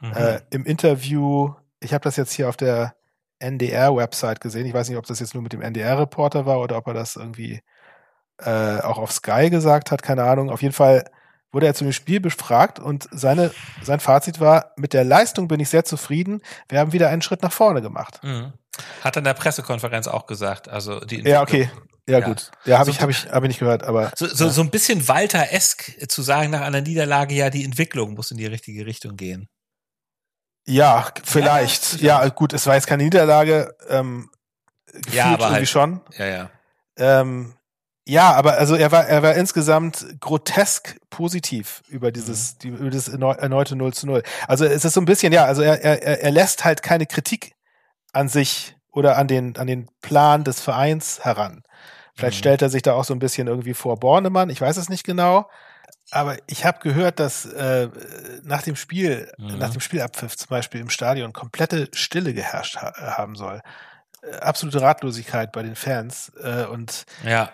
[0.00, 0.12] Mhm.
[0.12, 2.94] Äh, Im Interview, ich habe das jetzt hier auf der
[3.40, 4.66] NDR-Website gesehen.
[4.66, 7.16] Ich weiß nicht, ob das jetzt nur mit dem NDR-Reporter war oder ob er das
[7.16, 7.62] irgendwie
[8.38, 10.50] äh, auch auf Sky gesagt hat, keine Ahnung.
[10.50, 11.10] Auf jeden Fall
[11.52, 15.60] wurde er zu dem Spiel befragt und seine, sein Fazit war, mit der Leistung bin
[15.60, 16.42] ich sehr zufrieden.
[16.68, 18.20] Wir haben wieder einen Schritt nach vorne gemacht.
[18.22, 18.52] Mhm.
[19.02, 20.68] Hat er in der Pressekonferenz auch gesagt.
[20.68, 21.70] Also die ja, okay.
[22.08, 22.26] Ja, ja.
[22.26, 22.50] gut.
[22.64, 24.12] Ja, habe so, ich, hab ich, hab ich nicht gehört, aber.
[24.16, 24.50] So, so, ja.
[24.50, 28.46] so ein bisschen Walter-esk zu sagen, nach einer Niederlage, ja, die Entwicklung muss in die
[28.46, 29.48] richtige Richtung gehen.
[30.66, 32.00] Ja, vielleicht.
[32.00, 33.74] Ja, ja gut, es war jetzt keine Niederlage.
[33.88, 34.30] Ähm,
[35.12, 36.00] ja, aber irgendwie halt, schon.
[36.16, 36.50] Ja, ja.
[36.96, 37.54] Ähm,
[38.08, 42.58] ja, aber also er war, er war insgesamt grotesk positiv über dieses, mhm.
[42.60, 44.22] die, über das erneute 0 zu 0.
[44.46, 47.56] Also es ist so ein bisschen, ja, also er, er, er lässt halt keine Kritik
[48.12, 51.64] an sich oder an den, an den Plan des Vereins heran.
[52.14, 52.38] Vielleicht mhm.
[52.38, 55.04] stellt er sich da auch so ein bisschen irgendwie vor Bornemann, ich weiß es nicht
[55.04, 55.50] genau.
[56.12, 57.88] Aber ich habe gehört, dass äh,
[58.44, 59.58] nach dem Spiel, mhm.
[59.58, 63.60] nach dem Spielabpfiff zum Beispiel im Stadion komplette Stille geherrscht ha haben soll.
[64.22, 66.30] Äh, absolute Ratlosigkeit bei den Fans.
[66.40, 67.50] Äh, und ja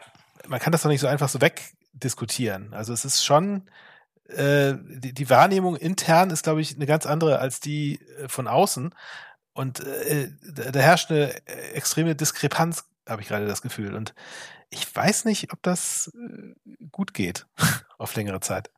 [0.49, 2.75] man kann das doch nicht so einfach so wegdiskutieren.
[2.75, 3.69] Also es ist schon,
[4.29, 8.49] äh, die, die Wahrnehmung intern ist, glaube ich, eine ganz andere als die äh, von
[8.49, 8.95] außen.
[9.53, 13.95] Und äh, da, da herrscht eine extreme Diskrepanz, habe ich gerade das Gefühl.
[13.95, 14.15] Und
[14.71, 16.55] ich weiß nicht, ob das äh,
[16.91, 17.47] gut geht
[17.99, 18.71] auf längere Zeit.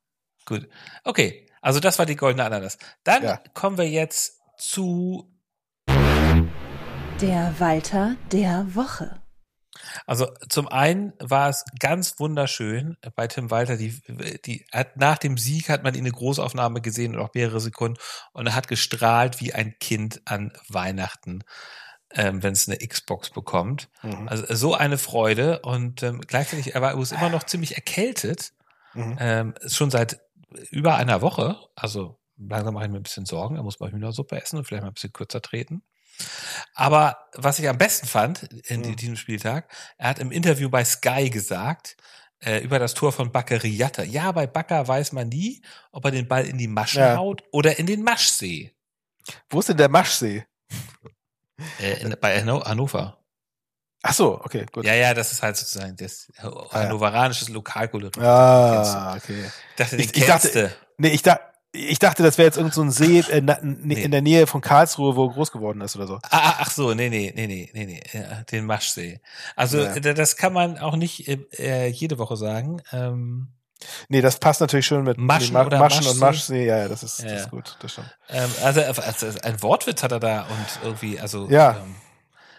[0.47, 0.69] Gut.
[1.05, 2.79] Okay, also das war die goldene Ananas.
[3.05, 3.41] Dann ja.
[3.55, 5.31] kommen wir jetzt zu
[7.21, 9.24] der Walter der Woche.
[10.07, 14.01] Also zum einen war es ganz wunderschön bei Tim Walter, die,
[14.45, 17.99] die hat nach dem Sieg hat man ihn eine Großaufnahme gesehen und auch mehrere Sekunden
[18.33, 21.45] und er hat gestrahlt wie ein Kind an Weihnachten,
[22.11, 23.89] ähm, wenn es eine Xbox bekommt.
[24.03, 24.29] Mhm.
[24.29, 28.53] Also so eine Freude und ähm, gleichzeitig er war er immer noch ziemlich erkältet,
[28.95, 29.17] mhm.
[29.19, 30.21] ähm, schon seit
[30.71, 31.57] über einer Woche.
[31.75, 33.57] Also langsam mache ich mir ein bisschen Sorgen.
[33.57, 35.83] Er muss mal Hühnersuppe essen und vielleicht mal ein bisschen kürzer treten.
[36.75, 38.97] Aber was ich am besten fand in Mhm.
[38.97, 41.97] diesem Spieltag, er hat im Interview bei Sky gesagt,
[42.41, 44.03] äh, über das Tor von Baccariata.
[44.03, 47.17] Ja, bei Bakker weiß man nie, ob er den Ball in die Maschen Ja.
[47.17, 48.75] haut oder in den Maschsee.
[49.49, 50.45] Wo ist denn der Maschsee?
[51.81, 53.19] Äh, in, bei Hanno Hannover.
[54.03, 54.85] Ach so, okay, gut.
[54.85, 56.53] Ja, ja, das ist halt sozusagen das ja.
[56.73, 58.19] hannoveranisches Lokalkolorit.
[58.19, 59.45] Ah, okay.
[59.71, 60.77] Ich dachte, Ich- ich dachte-.
[60.99, 61.41] Nee, ich, da,
[61.75, 64.09] ich dachte, das wäre jetzt irgend so ein See äh, in Nee.
[64.09, 66.15] der Nähe von Karlsruhe, wo er groß geworden ist oder so.
[66.31, 69.21] Ah, ah, ach so, nee, nee, nee, nee, nee, nee, den Maschsee.
[69.57, 69.99] Also Ja.
[69.99, 72.81] da- das kann man auch nicht äh, äh, jede Woche sagen.
[72.93, 73.49] Ähm,
[74.09, 76.21] Nee, das passt natürlich schon mit Maschen Ma Maschen und Maschsee?
[76.21, 76.67] Maschsee.
[76.67, 78.17] Ja, ja, das ist, Ja, das ist gut, das stimmt.
[78.31, 81.73] ähm, also, also ein Wortwitz hat er da und irgendwie, also Ja.
[81.83, 81.95] ähm,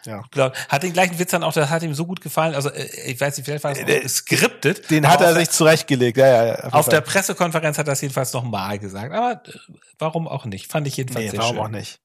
[0.06, 0.24] Ja.
[0.32, 2.56] glaub, hat den gleichen Witz dann auch, das hat ihm so gut gefallen.
[2.56, 4.90] Also äh, ich weiß nicht, vielleicht war es Äh, auch skriptet.
[4.92, 6.56] Den hat er auf sich zurechtgelegt, ja, ja.
[6.56, 7.02] jeden Auf der.
[7.02, 9.14] Pressekonferenz hat er es jedenfalls nochmal gesagt.
[9.14, 9.52] Aber äh,
[10.00, 10.72] warum auch nicht?
[10.72, 11.66] Fand ich jedenfalls Nee, sehr warum schön.
[11.66, 12.00] auch nicht.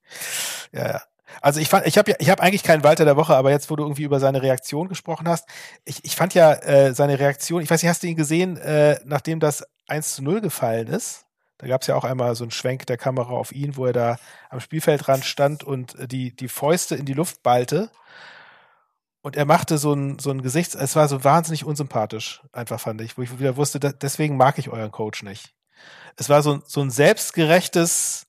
[0.72, 1.02] Ja, ja.
[1.42, 3.70] Also ich fand, ich habe ja, ich habe eigentlich keinen Walter der Woche, aber jetzt,
[3.70, 5.46] wo du irgendwie über seine Reaktion gesprochen hast,
[5.84, 8.98] ich, ich fand ja äh, seine Reaktion, ich weiß nicht, hast du ihn gesehen, äh,
[9.04, 11.24] nachdem das 1 zu 0 gefallen ist?
[11.60, 13.92] Da gab es ja auch einmal so einen Schwenk der Kamera auf ihn, wo er
[13.92, 14.18] da
[14.48, 17.90] am Spielfeldrand stand und äh, die, die Fäuste in die Luft ballte.
[19.20, 23.02] Und er machte so ein, so ein Gesichts, es war so wahnsinnig unsympathisch, einfach fand
[23.02, 25.54] ich, wo ich wieder wusste, da, deswegen mag ich euren Coach nicht.
[26.16, 28.26] Es war so, ein- so ein selbstgerechtes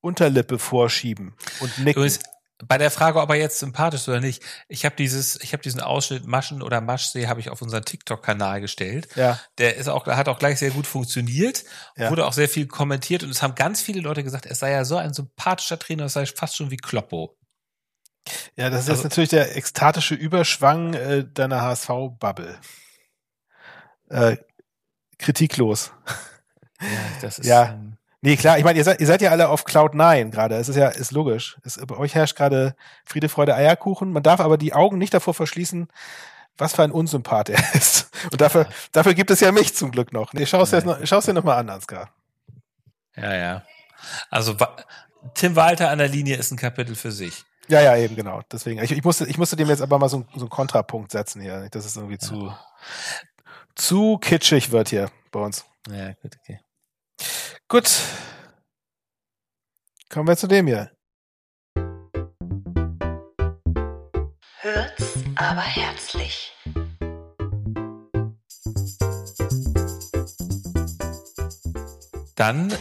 [0.00, 2.00] Unterlippe vorschieben und nicken.
[2.00, 2.20] Übrigens,
[2.66, 5.62] bei der Frage, ob er jetzt sympathisch ist oder nicht, ich habe dieses, ich habe
[5.62, 9.08] diesen Ausschnitt Maschen oder Maschsee habe ich auf unseren TikTok-Kanal gestellt.
[9.16, 11.64] Ja, Der ist auch, hat auch gleich sehr gut funktioniert,
[11.96, 12.10] Ja.
[12.10, 14.84] wurde auch sehr viel kommentiert und es haben ganz viele Leute gesagt, es sei ja
[14.84, 17.36] so ein sympathischer Trainer, es sei fast schon wie Kloppo.
[18.56, 22.58] ja, das ist Also- natürlich der ekstatische Überschwang äh, deiner HSV-Bubble.
[24.10, 24.36] Äh,
[25.18, 25.92] kritiklos.
[26.80, 26.86] Ja,
[27.20, 27.70] das ist, Ja.
[27.72, 30.56] ähm, Nee, klar, ich meine, ihr seid, ihr seid ja alle auf Cloud 9 gerade.
[30.56, 31.56] Es ist ja, ist logisch.
[31.64, 34.12] Es, bei euch herrscht gerade Friede, Freude, Eierkuchen.
[34.12, 35.88] Man darf aber die Augen nicht davor verschließen,
[36.58, 38.10] was für ein Unsympath er ist.
[38.30, 40.34] Und dafür, dafür gibt es ja mich zum Glück noch.
[40.34, 40.80] Nee, schau's, Ja.
[40.80, 42.10] dir noch, dir noch mal an, Ansgar.
[43.16, 43.62] ja, ja.
[44.30, 44.56] Also
[45.34, 47.44] Tim Walter an der Linie ist ein Kapitel für sich.
[47.68, 48.42] Ja, ja, eben, genau.
[48.50, 51.40] Deswegen, ich, ich, musste, ich musste dem jetzt aber mal so, so einen Kontrapunkt setzen
[51.40, 51.68] hier.
[51.70, 52.52] Dass es irgendwie zu,
[53.76, 55.64] zu kitschig wird hier bei uns.
[55.88, 56.60] Ja, gut, okay.
[57.70, 57.88] Gut.
[60.08, 60.90] Kommen wir zu dem hier.
[64.60, 66.52] Hört's aber herzlich.
[72.36, 72.72] Dann,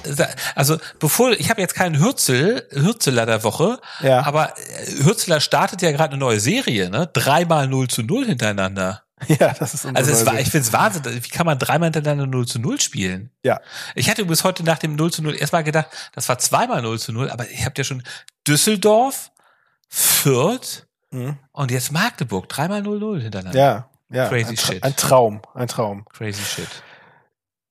[0.56, 4.26] also bevor, ich habe jetzt keinen Hürzel, Hürzeler der Woche, Ja.
[4.26, 7.10] aber äh, Hürzeler startet ja gerade eine neue Serie, ne?
[7.12, 9.04] Dreimal 0 zu 0 hintereinander.
[9.28, 12.26] ja, das ist Also es war, ich finde es Wahnsinn, wie kann man dreimal hintereinander
[12.28, 13.32] 0 zu 0 spielen?
[13.44, 13.60] Ja.
[13.96, 17.00] Ich hatte übrigens heute nach dem 0 zu 0 erstmal gedacht, das war zweimal 0
[17.00, 18.04] zu 0, aber ihr habt ja schon
[18.48, 19.32] Düsseldorf,
[19.90, 21.38] Fürth Mhm.
[21.54, 23.60] und jetzt Magdeburg, dreimal 0-0 hintereinander.
[23.60, 24.28] Ja, ja.
[24.30, 24.84] Crazy ein, Tra- shit.
[24.84, 26.06] ein Traum, ein Traum.
[26.14, 26.68] Crazy shit.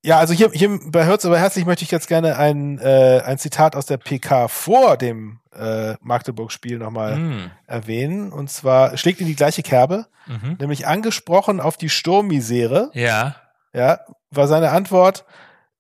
[0.05, 3.37] Ja, also hier, hier bei Hörz aber herzlich möchte ich jetzt gerne ein, äh, ein
[3.39, 7.51] Zitat aus der PK vor dem äh, Magdeburg-Spiel nochmal Mm.
[7.67, 8.33] erwähnen.
[8.33, 10.57] Und zwar schlägt in die gleiche Kerbe, Mhm.
[10.61, 13.35] nämlich angesprochen auf die Sturmmisere, Ja.
[13.73, 13.99] ja,
[14.31, 15.25] war seine Antwort,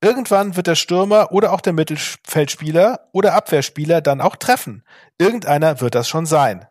[0.00, 4.83] irgendwann wird der Stürmer oder auch der Mittelfeldspieler oder Abwehrspieler dann auch treffen.
[5.18, 6.66] Irgendeiner wird das schon sein.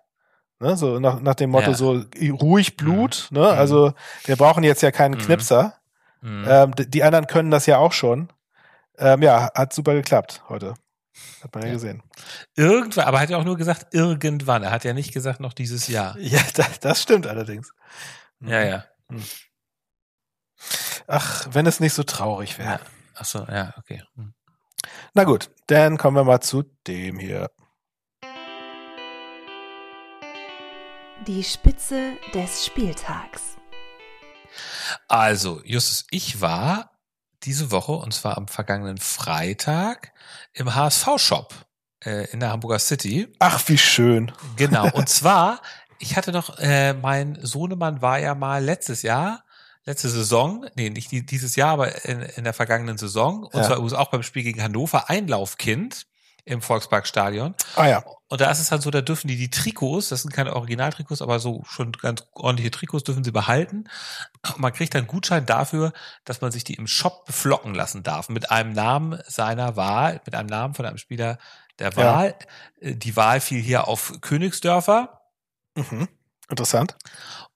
[0.59, 1.77] Ne, so nach, nach dem Motto Ja.
[1.77, 2.03] so
[2.41, 3.39] ruhig Blut, ne?
[3.39, 3.45] Mhm.
[3.59, 3.93] Also
[4.25, 5.19] wir brauchen jetzt ja keinen Mhm.
[5.19, 5.75] Knipser.
[6.21, 6.45] Mhm.
[6.47, 8.31] Ähm, die anderen können das ja auch schon.
[8.97, 10.73] Ähm, ja, hat super geklappt heute.
[11.43, 11.73] Hat man ja, Ja.
[11.75, 12.03] gesehen.
[12.55, 14.63] Irgendwann, aber er hat ja auch nur gesagt, irgendwann.
[14.63, 16.17] Er hat ja nicht gesagt, noch dieses Jahr.
[16.19, 17.71] Ja, das, das stimmt allerdings.
[18.39, 18.85] Ja, ja.
[21.07, 22.69] Ach, wenn es nicht so traurig wäre.
[22.71, 22.79] ja.
[23.15, 24.03] Ach so, ja, okay.
[24.15, 24.33] Hm.
[25.13, 27.49] Na gut, dann kommen wir mal zu dem hier.
[31.25, 33.56] Die Spitze des Spieltags.
[35.07, 36.91] Also, Justus, ich war
[37.43, 40.13] diese Woche, und zwar am vergangenen Freitag,
[40.53, 41.53] im HSV-Shop
[42.03, 43.27] äh, in der Hamburger City.
[43.39, 44.31] Ach, wie schön.
[44.55, 44.89] Genau.
[44.93, 45.61] Und zwar,
[45.99, 49.43] ich hatte noch, äh, mein Sohnemann war ja mal letztes Jahr,
[49.85, 53.63] letzte Saison, nee, nicht die, dieses Jahr, aber in, in der vergangenen Saison, und Ja.
[53.63, 56.07] zwar übrigens auch beim Spiel gegen Hannover, Einlaufkind
[56.47, 57.53] im Volksparkstadion.
[57.75, 58.03] Ah ja.
[58.29, 61.21] Und da ist es dann so, da dürfen die die Trikots, das sind keine Originaltrikots,
[61.21, 63.85] aber so schon ganz ordentliche Trikots dürfen sie behalten.
[64.47, 65.93] Und man kriegt dann Gutschein dafür,
[66.25, 70.35] dass man sich die im Shop beflocken lassen darf mit einem Namen seiner Wahl, mit
[70.35, 71.37] einem Namen von einem Spieler
[71.79, 71.97] der Ja.
[71.97, 72.35] Wahl.
[72.81, 75.21] Äh, Die Wahl fiel hier auf Königsdörfer.
[75.75, 76.07] Mhm.
[76.49, 76.95] Interessant.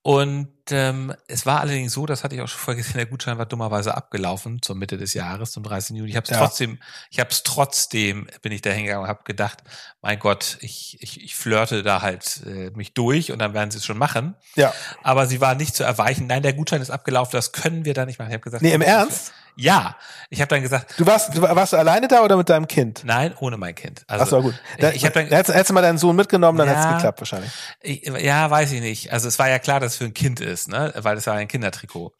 [0.04, 3.38] Und ähm, es war allerdings so, das hatte ich auch schon vorher gesehen, der Gutschein
[3.38, 5.96] war dummerweise abgelaufen zur Mitte des Jahres, zum 30.
[5.98, 6.10] Juni.
[6.10, 6.38] Ich habe es Ja.
[6.40, 6.80] trotzdem,
[7.12, 9.60] ich habe es trotzdem, bin ich da hingegangen und habe gedacht,
[10.02, 13.78] mein Gott, ich, ich, ich flirte da halt äh, mich durch und dann werden sie
[13.78, 14.36] es schon machen.
[14.56, 14.74] Ja.
[15.04, 16.26] Aber sie waren nicht zu erweichen.
[16.26, 18.30] Nein, der Gutschein ist abgelaufen, das können wir da nicht machen.
[18.30, 19.34] Ich habe gesagt, Nee, im Ernst?
[19.56, 19.98] Ja.
[20.30, 23.04] Ich habe dann gesagt, Du warst, du, warst du alleine da oder mit deinem Kind?
[23.04, 24.04] nein, ohne mein Kind.
[24.08, 24.56] Also, Ach so, gut.
[24.80, 26.76] Da, ich, habe dann, hättest, hättest du mal deinen Sohn mitgenommen, dann Ja.
[26.76, 27.52] hätte es geklappt wahrscheinlich.
[27.82, 29.12] Ich, ja, weiß ich nicht.
[29.12, 30.94] Also es war ja klar, dass es für ein Kind ist, ne?
[30.96, 32.14] Weil es war ein Kindertrikot.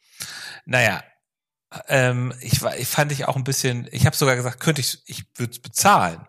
[0.66, 1.02] Naja,
[1.88, 5.02] ähm, ich, war, ich fand ich auch ein bisschen, ich habe sogar gesagt, könnte ich,
[5.06, 6.20] ich würde es bezahlen.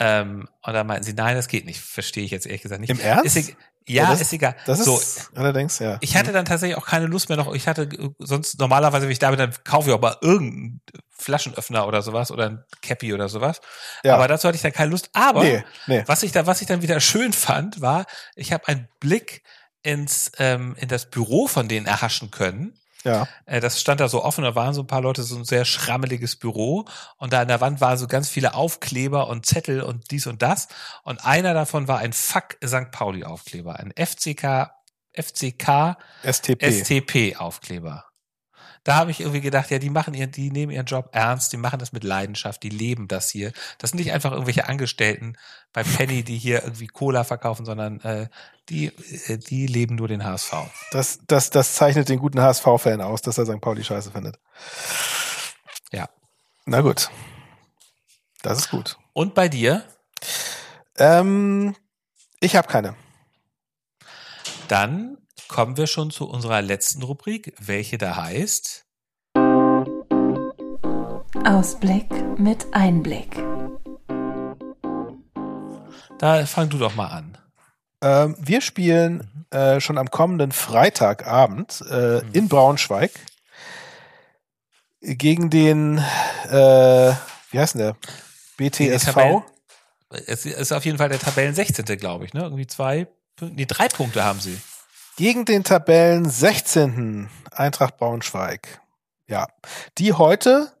[0.00, 1.80] Ähm, und dann meinten sie, nein, das geht nicht.
[1.80, 2.90] Verstehe ich jetzt ehrlich gesagt nicht.
[2.90, 3.36] Im Ernst?
[3.36, 3.56] Ist,
[3.88, 4.54] ja, Ja, das- ist egal.
[4.66, 5.98] Das so, ist allerdings, ja.
[6.00, 7.52] ich hatte dann tatsächlich auch keine Lust mehr noch.
[7.54, 11.86] Ich hatte sonst normalerweise, wenn ich da bin, dann kaufe ich auch mal irgendeinen Flaschenöffner
[11.86, 13.60] oder sowas oder ein Cappy oder sowas.
[14.04, 14.14] ja.
[14.14, 15.10] Aber dazu hatte ich dann keine Lust.
[15.12, 16.02] Aber nee, nee.
[16.06, 19.42] was ich da, was ich dann wieder schön fand, war, ich habe einen Blick
[19.82, 22.77] ins ähm, in das Büro von denen erhaschen können.
[23.04, 23.28] Ja.
[23.46, 25.64] Äh, das stand da so offen, da waren so ein paar Leute, so ein sehr
[25.64, 30.10] schrammeliges Büro und da an der Wand waren so ganz viele Aufkleber und Zettel und
[30.10, 30.68] dies und das
[31.04, 32.90] und einer davon war ein Fuck St.
[32.90, 34.72] Pauli Aufkleber, ein FCK
[35.12, 36.62] FCK STP.
[36.62, 38.07] STP Aufkleber.
[38.88, 41.58] Da habe ich irgendwie gedacht, ja, die machen ihren, die nehmen ihren Job ernst, die
[41.58, 43.52] machen das mit Leidenschaft, die leben das hier.
[43.76, 45.36] Das sind nicht einfach irgendwelche Angestellten
[45.74, 48.28] bei Penny, die hier irgendwie Cola verkaufen, sondern äh,
[48.70, 48.86] die,
[49.26, 50.54] äh, die leben nur den HSV.
[50.90, 53.60] Das, das, das zeichnet den guten HSV-Fan aus, dass er St.
[53.60, 54.38] Pauli scheiße findet.
[55.92, 56.08] Ja.
[56.64, 57.10] Na gut.
[58.40, 58.96] Das ist gut.
[59.12, 59.84] Und bei dir?
[60.96, 61.76] Ähm,
[62.40, 62.94] ich habe keine.
[64.68, 65.17] Dann
[65.48, 68.84] kommen wir schon zu unserer letzten Rubrik, welche da heißt.
[71.44, 72.06] Ausblick
[72.38, 73.36] mit Einblick.
[76.18, 77.38] Da fang du doch mal an.
[78.02, 83.10] Ähm, wir spielen äh, schon am kommenden Freitagabend äh, in Braunschweig
[85.00, 85.98] gegen den,
[86.48, 87.12] äh,
[87.50, 87.96] wie heißt denn der?
[88.56, 89.42] BTSV.
[90.26, 91.84] Es ist auf jeden Fall der Tabellen 16.
[91.98, 92.42] glaube ich, ne?
[92.42, 93.06] Irgendwie zwei,
[93.36, 94.58] Punkte- nee, drei Punkte haben sie.
[95.18, 97.28] Gegen den Tabellen 16.
[97.50, 98.80] Eintracht Braunschweig.
[99.26, 99.48] Ja.
[99.98, 100.80] Die heute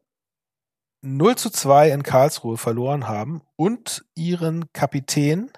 [1.00, 5.50] 0 zu 2 in Karlsruhe verloren haben und ihren Kapitän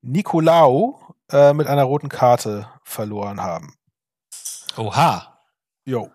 [0.00, 3.76] Nicolau äh, mit einer roten Karte verloren haben.
[4.76, 5.38] Oha.
[5.84, 6.10] Jo.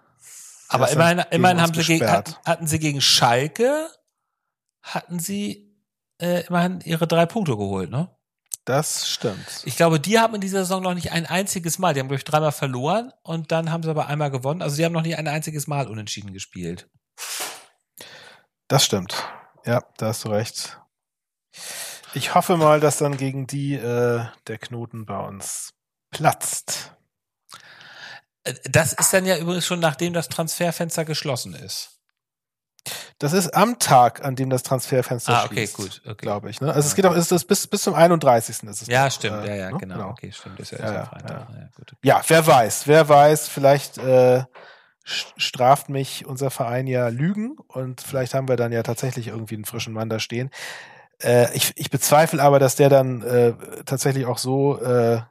[0.67, 2.05] Aber immerhin, immerhin haben sie gegen,
[2.45, 3.87] hatten sie gegen Schalke,
[4.81, 5.73] hatten sie
[6.21, 8.16] äh, immerhin ihre drei Punkte geholt, ne?
[8.67, 9.61] Das stimmt.
[9.63, 12.17] Ich glaube, die haben in dieser Saison noch nicht ein einziges Mal, die haben, glaube
[12.19, 14.61] ich, dreimal verloren und dann haben sie aber einmal gewonnen.
[14.61, 16.89] Also die haben noch nicht ein einziges Mal unentschieden gespielt.
[18.67, 19.23] Das stimmt.
[19.63, 20.81] Ja, da hast du recht.
[22.13, 25.73] Ich hoffe mal, dass dann gegen die äh, der Knoten bei uns
[26.11, 26.93] platzt.
[28.43, 31.96] Äh, Das ist dann ja übrigens schon nachdem das Transferfenster geschlossen ist.
[33.19, 36.17] Das ist am Tag, an dem das Transferfenster Ah, okay, schließt, gut, okay.
[36.21, 36.61] glaube ich.
[36.61, 36.71] Ne?
[36.71, 38.63] Also es geht auch, ist das bis, bis zum 31.
[38.63, 39.77] Ist es Ja, noch, stimmt, äh, ja, ja, ne?
[39.79, 40.09] genau.
[40.09, 41.29] Okay, stimmt, ist ja, Ja, am ja, Freitag.
[41.49, 41.97] Ja, gut, okay.
[42.03, 44.43] Ja, wer weiß, wer weiß, vielleicht äh,
[45.03, 49.65] straft mich unser Verein ja Lügen und vielleicht haben wir dann ja tatsächlich irgendwie einen
[49.65, 50.51] frischen Mann da stehen.
[51.23, 53.53] Äh, ich, ich bezweifle aber, dass der dann äh,
[53.85, 55.21] tatsächlich auch so äh,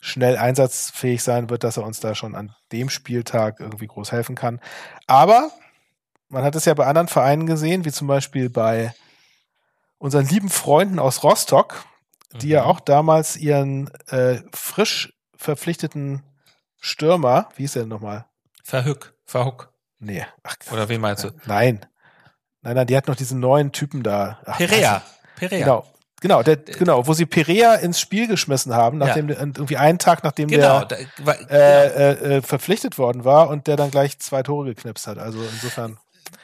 [0.00, 4.34] schnell einsatzfähig sein wird, dass er uns da schon an dem Spieltag irgendwie groß helfen
[4.34, 4.60] kann.
[5.06, 5.50] Aber
[6.30, 8.94] man hat es ja bei anderen Vereinen gesehen, wie zum Beispiel bei
[9.98, 11.84] unseren lieben Freunden aus Rostock,
[12.40, 12.68] die ja Mhm.
[12.68, 16.22] auch damals ihren äh, frisch verpflichteten
[16.80, 18.26] Stürmer, wie hieß der denn nochmal?
[18.64, 19.72] Verhück, Verhuck.
[19.98, 21.30] Nee, ach, Oder wen meinst du?
[21.46, 21.84] nein.
[22.62, 24.38] Nein, nein, die hat noch diesen neuen Typen da.
[24.46, 25.02] Ach, Perea.
[25.36, 25.58] Perea.
[25.60, 25.86] Genau.
[26.22, 30.22] Genau, der, genau, wo sie Perea ins Spiel geschmissen haben, nachdem der, irgendwie einen Tag
[30.22, 30.84] nachdem Genau.
[30.84, 34.66] der Da, war, äh, äh, äh, verpflichtet worden war und der dann gleich zwei Tore
[34.66, 35.16] geknipst hat.
[35.18, 35.98] Also insofern.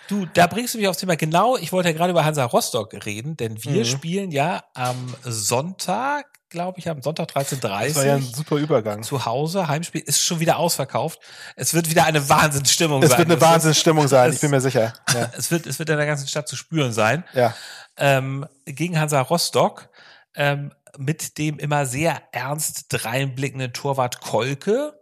[0.09, 1.17] Du, da bringst du mich aufs Thema.
[1.17, 3.85] Genau, ich wollte ja gerade über Hansa Rostock reden, denn wir Mhm.
[3.85, 9.03] spielen ja am Sonntag, glaube ich, am Sonntag Das war ja ein 13.30 super Übergang.
[9.03, 9.69] zu Hause.
[9.69, 11.19] Heimspiel ist schon wieder ausverkauft.
[11.57, 13.19] Es wird wieder eine Wahnsinnsstimmung Es sein.
[13.19, 14.93] wird eine Wahnsinnsstimmung sein, es- ich bin mir sicher.
[15.15, 15.31] Ja.
[15.37, 17.25] Es wird, es wird in der ganzen Stadt zu spüren sein.
[17.35, 17.55] ja.
[17.99, 19.89] Ähm, gegen Hansa Rostock
[20.35, 24.93] ähm, mit dem immer sehr ernst dreinblickenden Torwart Kolke,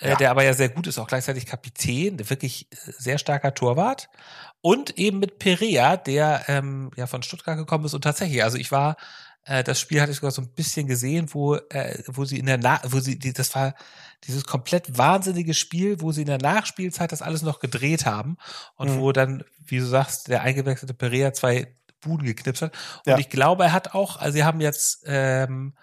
[0.00, 0.16] Ja.
[0.16, 4.08] der aber ja sehr gut ist, auch gleichzeitig Kapitän, wirklich äh, sehr starker Torwart.
[4.62, 8.70] Und eben mit Perea, der ähm, ja von Stuttgart gekommen ist und tatsächlich, also ich
[8.72, 8.96] war,
[9.44, 12.46] äh, das Spiel hatte ich sogar so ein bisschen gesehen, wo, äh, wo sie in
[12.46, 13.74] der Na wo sie, die, das war
[14.24, 18.36] dieses komplett wahnsinnige Spiel, wo sie in der Nachspielzeit das alles noch gedreht haben
[18.76, 19.00] und Mhm.
[19.00, 22.72] wo dann, wie du sagst, der eingewechselte Perea zwei Buden geknipst hat.
[23.06, 23.18] Und Ja.
[23.18, 25.74] ich glaube, er hat auch, also sie haben jetzt ähm,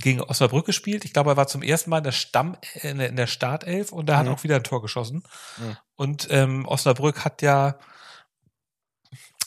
[0.00, 1.04] gegen Osnabrück gespielt.
[1.04, 3.92] Ich glaube, er war zum ersten Mal in der Stamm, in der, in der Startelf
[3.92, 4.32] und da hat Mhm.
[4.32, 5.22] auch wieder ein Tor geschossen.
[5.58, 5.76] Mhm.
[5.96, 7.78] Und ähm, Osnabrück hat ja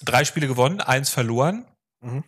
[0.03, 1.65] drei Spiele gewonnen, eins verloren.
[2.01, 2.23] Mhm.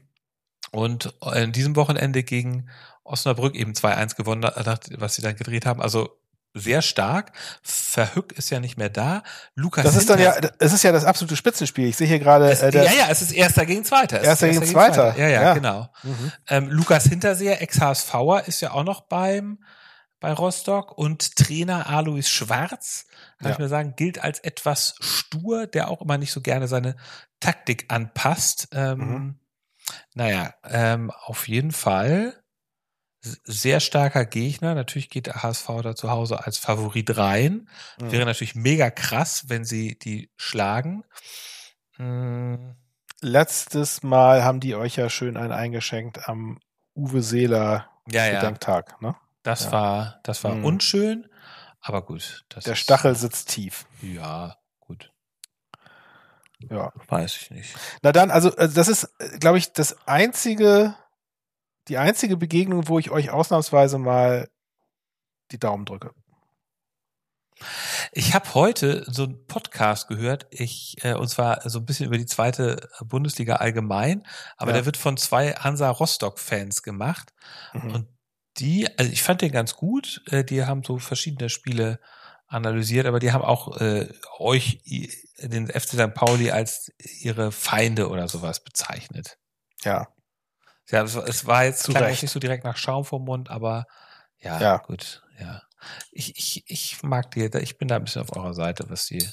[0.71, 2.69] Und in diesem Wochenende gegen
[3.03, 5.81] Osnabrück eben 2-1 gewonnen, was sie dann gedreht haben.
[5.81, 6.17] Also
[6.55, 7.33] sehr stark.
[7.61, 9.21] Verhück ist ja nicht mehr da.
[9.53, 11.87] Lukas Das ist dann ja, es ist ja das absolute Spitzenspiel.
[11.87, 14.19] Ich sehe hier gerade, äh, ja, ja, es ist Erster gegen Zweiter.
[14.21, 15.15] Ist Erster gegen Zweiter.
[15.17, 15.53] Ja, ja, Ja.
[15.53, 15.89] genau.
[16.03, 16.31] Mhm.
[16.47, 19.59] Ähm, Lukas Hinterseher, Ex-HSVer, ist ja auch noch beim
[20.21, 23.05] bei Rostock und Trainer Alois Schwarz,
[23.37, 23.53] kann Ja.
[23.53, 26.95] ich mir sagen, gilt als etwas stur, der auch immer nicht so gerne seine
[27.41, 28.69] Taktik anpasst.
[28.71, 29.39] Ähm, Mhm.
[30.15, 32.33] Naja, ähm, auf jeden Fall
[33.43, 34.75] sehr starker Gegner.
[34.75, 37.67] Natürlich geht der HSV da zu Hause als Favorit rein.
[37.99, 38.11] Mhm.
[38.11, 41.03] Wäre natürlich mega krass, wenn sie die schlagen.
[41.97, 42.71] Mm,
[43.21, 46.59] Letztes Mal haben die euch ja schön einen eingeschenkt am
[46.95, 48.39] Uwe Seeler Ja, ja.
[48.39, 49.01] Gedenktag.
[49.01, 49.15] Ne?
[49.41, 49.71] Das Ja.
[49.71, 50.65] war, das war Mhm.
[50.65, 51.29] unschön,
[51.81, 52.45] aber gut.
[52.53, 53.85] Der ist- Stachel sitzt tief.
[54.01, 55.11] Ja, gut.
[56.69, 56.91] Ja.
[57.07, 57.75] Weiß ich nicht.
[58.01, 59.09] Na dann, also äh, das ist,
[59.39, 60.95] glaube ich, das einzige,
[61.87, 64.47] die einzige Begegnung, wo ich euch ausnahmsweise mal
[65.51, 66.11] die Daumen drücke.
[68.11, 72.17] Ich habe heute so einen Podcast gehört, ich, äh, und zwar so ein bisschen über
[72.17, 74.25] die zweite Bundesliga allgemein,
[74.57, 74.77] aber Ja.
[74.77, 77.33] der wird von zwei Hansa Rostock-Fans gemacht.
[77.73, 77.91] Mhm.
[77.91, 78.07] Und
[78.57, 81.99] die, also ich fand den ganz gut, äh, die haben so verschiedene Spiele
[82.47, 86.13] analysiert, aber die haben auch äh, euch, i- den FC St.
[86.13, 89.37] Pauli, als ihre Feinde oder sowas bezeichnet.
[89.83, 90.07] ja.
[90.89, 93.85] Ja, es, es war jetzt Zu klang nicht so direkt nach Schaum vom Mund, aber
[94.39, 94.77] ja, Ja.
[94.77, 95.61] gut, ja.
[96.11, 99.27] Ich, ich, ich mag die, ich bin da ein bisschen auf eurer Seite, was die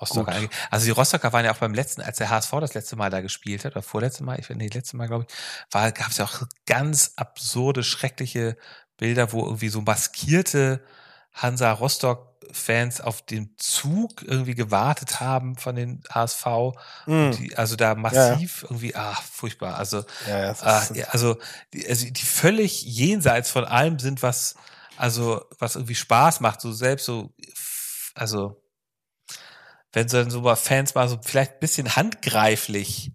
[0.00, 0.50] Rostocker angeht.
[0.70, 3.20] Also die Rostocker waren ja auch beim letzten, als der HSV das letzte Mal da
[3.20, 5.34] gespielt hat, oder vorletzte Mal, ich nee, letzte Mal, glaube ich,
[5.72, 8.56] war, gab es ja auch ganz absurde, schreckliche
[8.96, 10.84] Bilder, wo irgendwie so maskierte
[11.32, 11.72] Hansa
[12.46, 16.46] Rostock-Fans auf den Zug irgendwie gewartet haben von den HSV.
[17.06, 17.32] Mhm.
[17.32, 19.76] Die, also da massiv irgendwie, ah, furchtbar.
[19.76, 21.38] Also ja, ja, es Ah, ja, also,
[21.72, 24.56] die, also die völlig jenseits von allem sind, was
[24.96, 27.34] also was irgendwie Spaß macht, so selbst so,
[28.14, 28.62] also
[29.92, 33.12] wenn so so mal Fans mal so vielleicht ein bisschen handgreiflich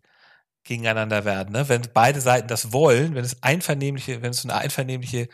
[0.63, 1.69] gegeneinander werden, ne?
[1.69, 5.27] Wenn beide Seiten das wollen, wenn es einvernehmliche, wenn es so eine einvernehmliche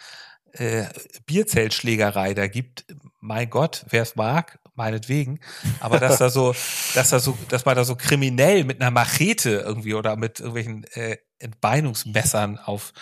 [0.54, 0.86] äh,
[1.26, 2.86] Bierzeltschlägerei da gibt,
[3.20, 5.40] mein Gott, wer es mag, meinetwegen,
[5.80, 6.54] aber dass da so,
[6.94, 10.84] dass da so, dass man da so kriminell mit einer Machete irgendwie oder mit irgendwelchen
[10.94, 12.94] äh, Entbeinungsmessern auf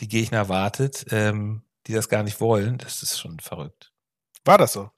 [0.00, 3.92] die Gegner wartet, ähm, die das gar nicht wollen, das ist schon verrückt.
[4.44, 4.90] war das so?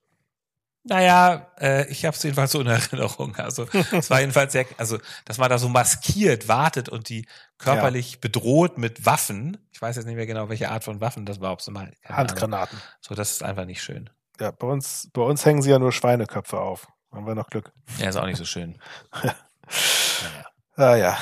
[0.89, 3.35] Naja, äh, ich habe es jedenfalls so in Erinnerung.
[3.37, 7.27] Also es war jedenfalls sehr, also dass man da so maskiert wartet und die
[7.59, 9.57] körperlich bedroht mit Waffen.
[9.72, 11.93] Ich weiß jetzt nicht mehr genau, welche Art von Waffen das war, ob es mal
[12.03, 12.29] keine Ahnung.
[12.29, 12.81] Handgranaten.
[13.01, 14.11] So, das ist einfach nicht schön.
[14.41, 16.87] Ja, bei uns, bei uns hängen sie ja nur Schweineköpfe auf.
[17.12, 17.72] Haben wir noch Glück.
[17.99, 18.78] Ja, ist auch nicht so schön.
[20.76, 21.16] Ah ja.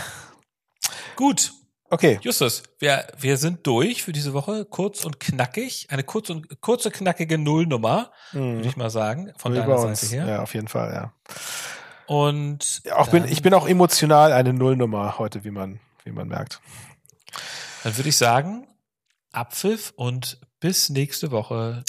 [1.17, 1.53] Gut,
[1.91, 2.19] Okay.
[2.23, 4.65] Justus, wir, wir sind durch für diese Woche.
[4.65, 5.87] Kurz und knackig.
[5.91, 8.65] Eine kurz und, kurze, knackige Nullnummer, würde Mhm.
[8.65, 9.79] ich mal sagen, von Wie deiner.
[9.79, 10.27] Seite her.
[10.27, 11.13] Ja, auf jeden Fall, ja.
[12.07, 16.61] Und auch bin, ich bin auch emotional eine Nullnummer heute, wie man, wie man merkt.
[17.85, 18.67] Dann würde ich sagen,
[19.31, 21.85] Abpfiff und bis nächste Woche.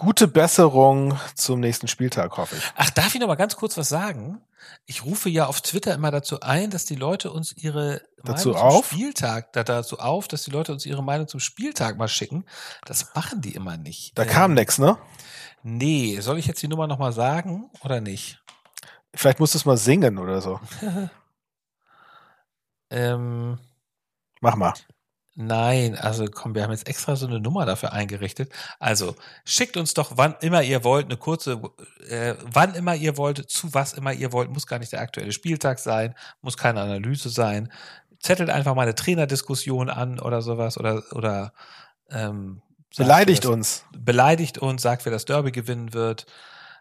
[0.00, 2.62] Gute Besserung zum nächsten Spieltag, hoffe ich.
[2.74, 4.40] Ach, darf ich noch mal ganz kurz was sagen?
[4.86, 8.62] Ich rufe ja auf Twitter immer dazu ein, dass die Leute uns ihre Dazu Meinung
[8.62, 8.86] zum auf?
[8.86, 12.46] Spieltag, da, dazu auf, dass die Leute uns ihre Meinung zum Spieltag mal schicken.
[12.86, 14.16] Das machen die immer nicht.
[14.16, 14.96] Da Ähm, kam nix, ne?
[15.62, 18.42] Nee, soll ich jetzt die Nummer noch mal sagen oder nicht?
[19.14, 20.60] Vielleicht musst du es mal singen oder so.
[22.92, 23.58] Ähm,
[24.40, 24.72] Mach mal.
[25.42, 28.52] Nein, also komm, wir haben jetzt extra so eine Nummer dafür eingerichtet.
[28.78, 29.16] Also
[29.46, 31.60] schickt uns doch, wann immer ihr wollt, eine kurze,
[32.08, 35.32] äh, wann immer ihr wollt, zu was immer ihr wollt, muss gar nicht der aktuelle
[35.32, 37.72] Spieltag sein, muss keine Analyse sein.
[38.18, 41.54] Zettelt einfach mal eine Trainerdiskussion an oder sowas oder oder
[42.10, 42.60] ähm,
[42.98, 43.84] Beleidigt das- uns.
[43.96, 46.26] beleidigt uns, sagt, wer das Derby gewinnen wird,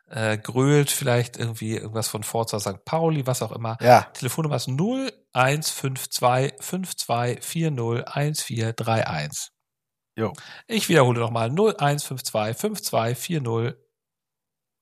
[0.10, 2.84] äh, grölt vielleicht irgendwie irgendwas von Forza St.
[2.86, 3.78] Pauli, was auch immer.
[3.82, 4.04] Ja.
[4.14, 9.52] Telefonnummer ist 0152 5240 1431.
[10.16, 10.34] Jo.
[10.68, 13.78] Ich wiederhole nochmal 0152 5240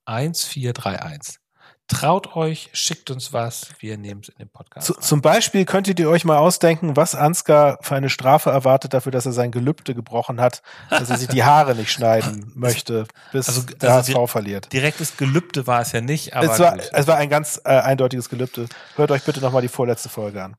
[0.06, 1.40] 1431.
[1.88, 4.90] Traut euch, schickt uns was, wir nehmen es in den Podcast.
[4.92, 5.02] Rein.
[5.02, 9.26] zum Beispiel könntet ihr euch mal ausdenken, was Ansgar für eine Strafe erwartet dafür, dass
[9.26, 13.62] er sein Gelübde gebrochen hat, dass er sich die Haare nicht schneiden möchte, bis Also-
[13.62, 14.74] der also HSV verliert.
[14.74, 18.28] Direktes Gelübde war es ja nicht, aber Es war, es war ein ganz äh, eindeutiges
[18.28, 18.68] Gelübde.
[18.98, 20.58] Hört euch bitte nochmal die vorletzte Folge an.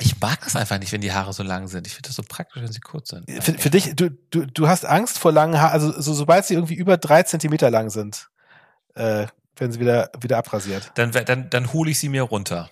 [0.00, 1.86] Ich mag das einfach nicht, wenn die Haare so lang sind.
[1.86, 3.30] Ich finde das so praktisch, wenn sie kurz sind.
[3.42, 6.54] Für, für dich, du, du, du hast Angst vor langen Haaren, also so, sobald sie
[6.54, 8.28] irgendwie über drei Zentimeter lang sind,
[8.94, 9.26] äh,
[9.60, 10.92] werden sie wieder, wieder abrasiert.
[10.94, 12.70] Dann, dann, dann hole ich sie mir runter.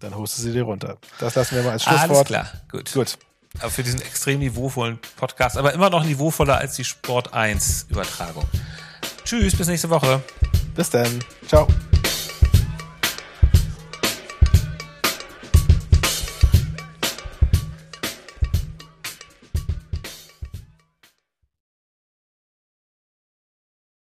[0.00, 0.96] Dann holst du sie dir runter.
[1.18, 2.10] Das lassen wir mal als Schlusswort.
[2.10, 2.92] Alles klar, gut.
[2.92, 3.18] Gut.
[3.58, 8.44] Aber für diesen extrem niveauvollen Podcast, aber immer noch niveauvoller als die Sport 1 Übertragung.
[9.24, 10.22] Tschüss, bis nächste Woche.
[10.74, 11.18] Bis dann.
[11.46, 11.66] Ciao.